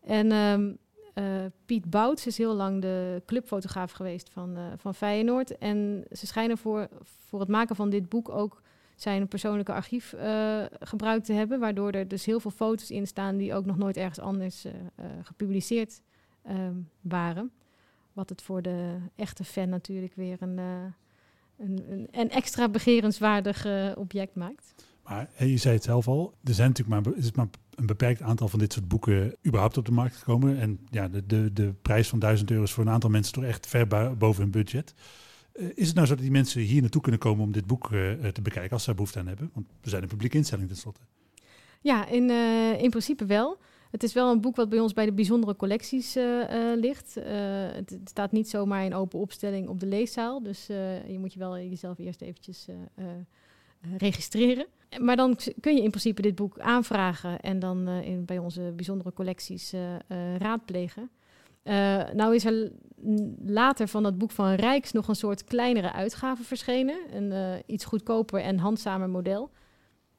En 0.02 0.32
um, 0.32 0.78
uh, 1.14 1.24
Piet 1.66 1.90
Bouts 1.90 2.28
is 2.28 2.38
heel 2.38 2.54
lang 2.54 2.82
de 2.82 3.22
clubfotograaf 3.26 3.92
geweest 3.92 4.30
van, 4.30 4.58
van 4.78 4.96
Feyenoord. 4.96 5.58
En 5.58 6.06
ze 6.12 6.28
schijnen 6.28 6.58
voor, 6.58 6.88
voor 7.02 7.40
het 7.40 7.50
maken 7.50 7.76
van 7.76 7.90
dit 7.90 8.10
boek 8.10 8.30
ook 8.30 8.62
zijn 8.96 9.28
persoonlijke 9.28 9.74
archief 9.74 10.16
gebruikt 10.80 11.26
te 11.26 11.34
hebben. 11.34 11.60
Waardoor 11.60 11.92
er 11.92 12.08
dus 12.08 12.26
heel 12.26 12.40
veel 12.40 12.52
foto's 12.52 12.92
in 12.92 13.08
staan 13.08 13.38
die 13.38 13.54
ook 13.54 13.66
nog 13.66 13.78
nooit 13.78 13.98
ergens 13.98 14.20
anders 14.20 14.66
gepubliceerd 15.22 16.02
um, 16.50 16.90
waren. 17.02 17.52
Wat 18.14 18.30
het 18.30 18.42
voor 18.42 18.62
de 18.62 18.98
echte 19.16 19.44
fan 19.44 19.70
natuurlijk 19.70 20.16
weer 20.16 20.38
een, 20.40 20.58
uh, 20.58 20.84
een, 21.58 21.92
een, 21.92 22.08
een, 22.12 22.30
extra 22.30 22.70
begerenswaardig 22.70 23.66
uh, 23.66 23.92
object 23.96 24.36
maakt. 24.36 24.74
Maar 25.04 25.30
je 25.38 25.58
zei 25.58 25.76
het 25.76 25.84
zelf 25.84 26.08
al, 26.08 26.34
er 26.44 26.54
zijn 26.54 26.68
natuurlijk 26.68 27.06
maar, 27.06 27.16
is 27.16 27.32
maar 27.32 27.48
een 27.76 27.86
beperkt 27.86 28.22
aantal 28.22 28.48
van 28.48 28.60
dit 28.60 28.74
soort 28.74 28.88
boeken 28.88 29.36
überhaupt 29.46 29.78
op 29.78 29.86
de 29.86 29.92
markt 29.92 30.16
gekomen. 30.16 30.60
En 30.60 30.80
ja, 30.90 31.08
de, 31.08 31.26
de, 31.26 31.54
de 31.54 31.74
prijs 31.82 32.08
van 32.08 32.20
1000 32.20 32.52
euro 32.52 32.64
is 32.64 32.72
voor 32.72 32.86
een 32.86 32.92
aantal 32.92 33.10
mensen 33.10 33.34
toch 33.34 33.44
echt 33.44 33.68
ver 33.68 33.88
boven 34.18 34.42
hun 34.42 34.52
budget. 34.52 34.94
Uh, 35.54 35.70
is 35.76 35.88
het 35.88 35.96
nou 35.96 36.08
zo 36.08 36.14
dat 36.14 36.24
die 36.24 36.32
mensen 36.32 36.62
hier 36.62 36.82
naartoe 36.82 37.02
kunnen 37.02 37.20
komen 37.20 37.44
om 37.44 37.52
dit 37.52 37.66
boek 37.66 37.88
te 37.88 38.42
bekijken 38.42 38.72
als 38.72 38.82
ze 38.82 38.88
daar 38.88 38.96
behoefte 38.96 39.20
aan 39.20 39.28
hebben? 39.28 39.50
Want 39.54 39.66
we 39.82 39.90
zijn 39.90 40.02
een 40.02 40.10
publieke 40.10 40.38
instelling 40.38 40.68
tenslotte. 40.68 41.02
Ja, 41.82 42.08
in, 42.08 42.30
in 42.80 42.90
principe 42.90 43.26
wel. 43.26 43.58
Het 43.98 44.06
is 44.06 44.14
wel 44.14 44.32
een 44.32 44.42
boek 44.42 44.56
wat 44.56 44.70
bij 44.70 44.80
ons 44.80 44.94
bij 44.94 45.06
de 45.06 45.14
bijzondere 45.14 45.56
collecties 45.56 46.18
uh, 46.18 46.24
uh, 46.24 46.80
ligt. 46.80 47.18
Uh, 47.18 47.26
het, 47.72 48.00
staat 48.04 48.32
niet 48.32 48.50
zomaar 48.50 48.86
in 48.86 48.94
open 48.94 49.20
opstelling 49.20 49.68
op 49.68 49.80
de 49.80 49.86
leeszaal. 49.86 50.44
Dus 50.44 50.66
je 51.08 51.18
moet 51.20 51.34
je 51.34 51.40
wel 51.40 51.58
jezelf 51.58 51.98
eerst 51.98 52.22
eventjes 52.22 52.68
registreren. 53.98 54.66
maar 55.00 55.16
dan 55.16 55.38
kun 55.60 55.76
je 55.76 55.84
in 55.84 55.90
principe 55.90 56.22
dit 56.22 56.36
boek 56.36 56.60
aanvragen 56.60 57.40
en 57.40 57.60
dan 57.60 57.88
in, 57.88 58.26
bij 58.26 58.38
onze 58.38 58.74
bijzondere 58.76 59.14
collecties 59.14 59.74
raadplegen. 60.38 61.10
nou 62.14 62.36
is 62.36 62.46
er 62.46 62.72
later 63.46 63.88
van 63.88 64.04
dat 64.04 64.18
boek 64.18 64.32
van 64.32 64.54
Rijks 64.54 64.92
nog 64.92 65.08
een 65.08 65.16
soort 65.16 65.44
kleinere 65.44 65.94
uitgave 65.94 66.44
verschenen. 66.44 66.98
Een 67.12 67.62
iets 67.66 67.86
goedkoper 67.86 68.42
en 68.42 68.58
handzamer 68.58 69.10
model. 69.10 69.52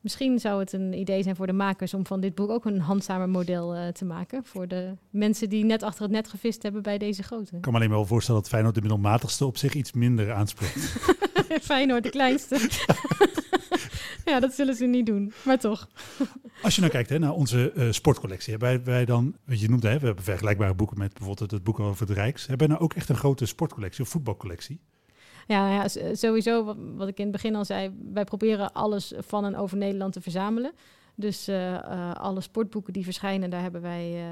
Misschien 0.08 0.38
zou 0.38 0.60
het 0.60 0.72
een 0.72 0.92
idee 0.92 1.22
zijn 1.22 1.36
voor 1.36 1.46
de 1.46 1.52
makers 1.52 1.94
om 1.94 2.06
van 2.06 2.20
dit 2.20 2.34
boek 2.34 2.50
ook 2.50 2.64
een 2.64 2.80
handzamer 2.80 3.28
model 3.28 3.76
uh, 3.76 3.88
te 3.88 4.04
maken. 4.04 4.44
Voor 4.44 4.68
de 4.68 4.94
mensen 5.10 5.48
die 5.48 5.64
net 5.64 5.82
achter 5.82 6.02
het 6.02 6.10
net 6.10 6.28
gevist 6.28 6.62
hebben 6.62 6.82
bij 6.82 6.98
deze 6.98 7.22
grote. 7.22 7.56
Ik 7.56 7.60
kan 7.60 7.72
me 7.72 7.78
alleen 7.78 7.88
maar 7.88 7.98
wel 7.98 8.06
voorstellen 8.06 8.40
dat 8.40 8.50
Feyenoord 8.50 8.74
de 8.74 8.80
middelmatigste 8.80 9.46
op 9.46 9.56
zich 9.56 9.74
iets 9.74 9.92
minder 9.92 10.32
aanspreekt. 10.32 10.96
Feyenoord 11.62 12.02
de 12.02 12.10
kleinste. 12.10 12.68
ja, 14.30 14.40
dat 14.40 14.54
zullen 14.54 14.74
ze 14.74 14.84
niet 14.84 15.06
doen, 15.06 15.32
maar 15.44 15.58
toch. 15.58 15.88
Als 16.62 16.74
je 16.74 16.80
nou 16.80 16.92
kijkt 16.92 17.08
hè, 17.08 17.18
naar 17.18 17.32
onze 17.32 17.72
uh, 17.74 17.92
sportcollectie, 17.92 18.50
hebben 18.50 18.68
wij, 18.68 18.84
wij 18.84 19.04
dan, 19.04 19.36
wat 19.44 19.60
je 19.60 19.68
noemt, 19.68 19.82
hè, 19.82 19.98
we 19.98 20.06
hebben 20.06 20.24
vergelijkbare 20.24 20.74
boeken 20.74 20.98
met 20.98 21.14
bijvoorbeeld 21.14 21.50
het 21.50 21.64
boek 21.64 21.80
over 21.80 22.06
het 22.06 22.16
Rijks. 22.16 22.46
Hebben 22.46 22.66
wij 22.66 22.76
nou 22.76 22.88
ook 22.88 22.94
echt 22.94 23.08
een 23.08 23.16
grote 23.16 23.46
sportcollectie 23.46 24.04
of 24.04 24.10
voetbalcollectie? 24.10 24.80
Ja, 25.48 25.72
ja 25.72 26.14
sowieso, 26.14 26.64
wat, 26.96 27.08
ik 27.08 27.18
in 27.18 27.22
het 27.22 27.32
begin 27.32 27.54
al 27.54 27.64
zei, 27.64 27.94
wij 28.12 28.24
proberen 28.24 28.72
alles 28.72 29.12
van 29.18 29.44
en 29.44 29.56
over 29.56 29.76
Nederland 29.76 30.12
te 30.12 30.20
verzamelen. 30.20 30.72
Dus 31.14 31.48
uh, 31.48 31.72
uh, 31.72 32.14
alle 32.14 32.40
sportboeken 32.40 32.92
die 32.92 33.04
verschijnen, 33.04 33.50
daar 33.50 33.62
hebben 33.62 33.80
wij, 33.80 34.24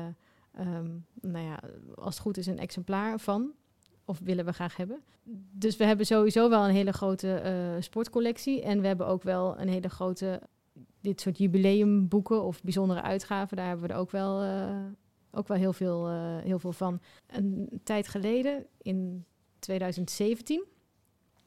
um, 0.58 1.06
nou 1.20 1.44
ja, 1.44 1.60
als 1.94 2.14
het 2.14 2.22
goed 2.22 2.36
is, 2.36 2.46
een 2.46 2.58
exemplaar 2.58 3.18
van. 3.18 3.52
Of 4.04 4.20
willen 4.24 4.44
we 4.44 4.52
graag 4.52 4.76
hebben. 4.76 5.00
Dus 5.52 5.76
we 5.76 5.84
hebben 5.84 6.06
sowieso 6.06 6.48
wel 6.48 6.64
een 6.64 6.74
hele 6.74 6.92
grote 6.92 7.42
sportcollectie. 7.80 8.62
En 8.62 8.80
we 8.80 8.86
hebben 8.86 9.06
ook 9.06 9.22
wel 9.22 9.60
een 9.60 9.68
hele 9.68 9.88
grote, 9.88 10.40
dit 11.00 11.20
soort 11.20 11.38
jubileumboeken 11.38 12.42
of 12.42 12.62
bijzondere 12.62 13.02
uitgaven. 13.02 13.56
Daar 13.56 13.66
hebben 13.66 13.86
we 13.86 13.92
er 13.92 14.00
ook 14.00 14.10
wel, 14.10 14.44
ook 15.30 15.48
wel 15.48 15.56
heel, 15.56 15.72
veel, 15.72 16.10
heel 16.40 16.58
veel 16.58 16.72
van. 16.72 17.00
Een 17.26 17.80
tijd 17.84 18.08
geleden, 18.08 18.66
in 18.82 19.24
2017 19.58 20.64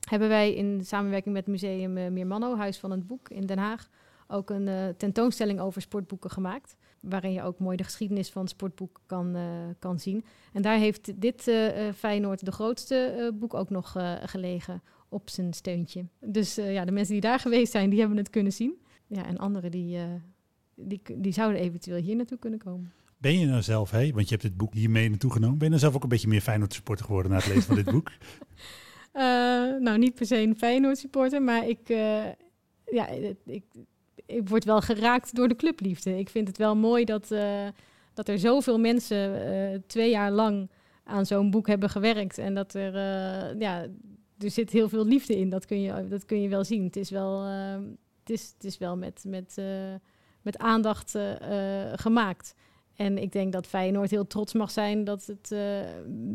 hebben 0.10 0.30
wij 0.30 0.54
in 0.54 0.86
samenwerking 0.86 1.34
met 1.34 1.48
Museum 1.48 1.98
uh, 1.98 2.08
Meermanno, 2.08 2.58
Huis 2.58 2.78
van 2.78 2.92
het 2.92 3.08
Boek 3.08 3.30
in 3.30 3.46
Den 3.46 3.58
Haag, 3.58 3.90
ook 4.28 4.50
een 4.50 4.68
uh, 4.68 4.88
tentoonstelling 4.98 5.60
over 5.60 5.82
sportboeken 5.82 6.30
gemaakt. 6.30 6.76
Waarin 7.00 7.32
je 7.32 7.44
ook 7.44 7.60
mooi 7.60 7.78
de 7.78 7.84
geschiedenis 7.84 8.30
van 8.30 8.42
het 8.42 8.52
sportboek 8.52 9.00
kan, 9.06 9.36
uh, 9.36 9.44
kan 9.80 10.00
zien. 10.00 10.26
En 10.54 10.62
daar 10.62 10.78
heeft 10.78 11.22
dit 11.22 11.52
Feyenoord, 11.96 12.46
de 12.46 12.52
grootste 12.52 13.32
boek, 13.40 13.54
ook 13.54 13.70
nog 13.70 13.96
gelegen 14.24 14.82
op 15.10 15.30
zijn 15.30 15.54
steuntje. 15.54 16.06
Dus 16.20 16.56
ja, 16.56 16.86
de 16.86 16.92
mensen 16.92 17.14
die 17.14 17.22
daar 17.22 17.40
geweest 17.40 17.72
zijn, 17.72 17.90
die 17.90 18.00
hebben 18.00 18.18
het 18.18 18.30
kunnen 18.30 18.54
zien. 18.54 18.74
Ja, 19.08 19.26
en 19.26 19.38
anderen 19.38 19.72
die, 19.72 19.98
die, 20.76 21.02
die 21.18 21.32
zouden 21.32 21.62
eventueel 21.62 22.02
hier 22.02 22.16
naartoe 22.16 22.38
kunnen 22.38 22.60
komen. 22.60 22.92
Ben 23.18 23.40
je 23.40 23.46
nou 23.46 23.62
zelf, 23.62 23.92
hè, 23.92 24.12
want 24.12 24.24
je 24.24 24.36
hebt 24.36 24.42
dit 24.42 24.58
boek 24.58 24.74
hiermee 24.74 25.10
naartoe 25.10 25.32
genomen, 25.32 25.58
ben 25.58 25.64
je 25.64 25.70
nou 25.70 25.82
zelf 25.82 25.96
ook 25.96 26.04
een 26.04 26.10
beetje 26.10 26.28
meer 26.28 26.42
Feyenoord 26.42 26.74
supporter 26.74 27.06
geworden 27.06 27.32
na 27.32 27.38
het 27.38 27.48
lezen 27.48 27.64
van 27.64 27.76
dit 27.76 27.92
boek? 27.92 28.12
Uh, 29.14 29.22
nou, 29.80 29.98
niet 29.98 30.16
per 30.16 30.26
se 30.26 30.38
een 30.38 30.58
Feyenoord 30.58 30.98
supporter, 30.98 31.42
maar 31.42 31.68
ik, 31.68 31.90
uh, 31.90 32.26
ja, 32.86 33.08
ik, 33.46 33.64
ik 34.26 34.50
word 34.50 34.64
wel 34.64 34.82
geraakt 34.82 35.36
door 35.36 35.48
de 35.48 35.56
clubliefde. 35.56 36.18
Ik 36.18 36.30
vind 36.30 36.48
het 36.48 36.58
wel 36.58 36.76
mooi 36.76 37.06
dat, 37.06 37.32
uh, 37.32 37.68
dat 38.14 38.28
er 38.28 38.40
zoveel 38.40 38.80
mensen 38.80 39.84
twee 39.88 40.10
jaar 40.10 40.32
lang 40.32 40.70
aan 41.04 41.26
zo'n 41.26 41.52
boek 41.52 41.68
hebben 41.68 41.90
gewerkt. 41.90 42.38
En 42.38 42.54
dat 42.56 42.74
er, 42.74 42.94
ja, 43.60 43.88
er 44.38 44.52
zit 44.52 44.70
heel 44.70 44.90
veel 44.90 45.06
liefde 45.06 45.38
in. 45.38 45.50
Dat 45.50 45.66
kun 45.66 45.82
je, 45.82 46.08
dat 46.08 46.26
kun 46.26 46.42
je 46.42 46.50
wel 46.50 46.64
zien. 46.64 46.84
Het 46.84 46.96
is 46.96 47.10
wel, 47.10 47.44
het 48.20 48.30
is, 48.30 48.52
het 48.54 48.64
is 48.64 48.78
wel 48.78 48.98
met, 48.98 49.24
met, 49.28 49.62
met 50.42 50.58
aandacht 50.58 51.18
gemaakt. 51.94 52.56
En 52.96 53.18
ik 53.18 53.32
denk 53.32 53.54
dat 53.54 53.68
Feyenoord 53.68 54.12
heel 54.12 54.28
trots 54.28 54.54
mag 54.54 54.72
zijn 54.72 55.04
dat 55.04 55.26
het 55.26 55.56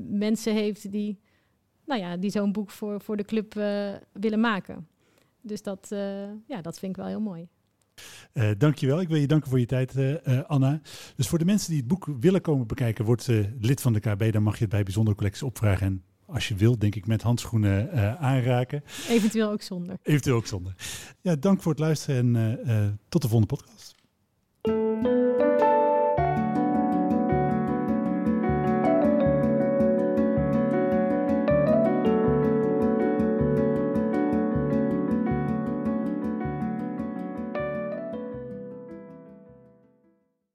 mensen 0.09 0.55
heeft 0.55 0.91
die 0.91 1.19
nou 1.87 2.01
ja, 2.01 2.17
die 2.17 2.31
zo'n 2.31 2.53
boek 2.53 2.71
voor, 2.71 3.01
voor 3.01 3.17
de 3.17 3.25
club 3.25 3.55
uh, 3.55 3.93
willen 4.13 4.41
maken. 4.41 4.89
Dus 5.41 5.63
dat, 5.63 5.89
uh, 5.93 5.99
ja, 6.47 6.61
dat 6.63 6.79
vind 6.79 6.91
ik 6.91 6.97
wel 6.97 7.07
heel 7.07 7.21
mooi. 7.21 7.49
Uh, 8.33 8.51
dankjewel. 8.59 9.01
Ik 9.01 9.09
wil 9.09 9.17
je 9.17 9.27
danken 9.27 9.51
voor 9.51 9.61
je 9.61 9.67
tijd, 9.67 9.97
uh, 9.97 10.43
Anna. 10.47 10.81
Dus 11.17 11.29
voor 11.29 11.39
de 11.39 11.45
mensen 11.45 11.71
die 11.71 11.79
het 11.79 11.89
boek 11.89 12.09
willen 12.21 12.41
komen 12.41 12.67
bekijken, 12.67 13.05
wordt 13.05 13.27
lid 13.61 13.81
van 13.81 13.93
de 13.93 14.01
KB. 14.01 14.33
Dan 14.33 14.43
mag 14.43 14.55
je 14.55 14.61
het 14.61 14.71
bij 14.73 14.83
bijzondere 14.83 15.17
collecties 15.17 15.43
opvragen. 15.43 15.87
En 15.87 16.03
als 16.27 16.49
je 16.49 16.55
wilt, 16.55 16.81
denk 16.81 16.95
ik, 16.95 17.07
met 17.07 17.23
handschoenen 17.23 17.93
aanraken. 18.19 18.85
Eventueel 19.09 19.51
ook 19.51 19.63
zonder. 19.63 19.97
Eventueel 20.03 20.37
ook 20.37 20.47
zonder. 20.47 20.75
Ja, 21.21 21.37
dank 21.37 21.63
voor 21.63 21.73
het 21.73 21.81
luisteren 21.81 22.37
en 22.37 22.99
tot 23.09 23.23
de 23.23 23.29
volgende 23.29 23.57
podcast. 23.57 23.94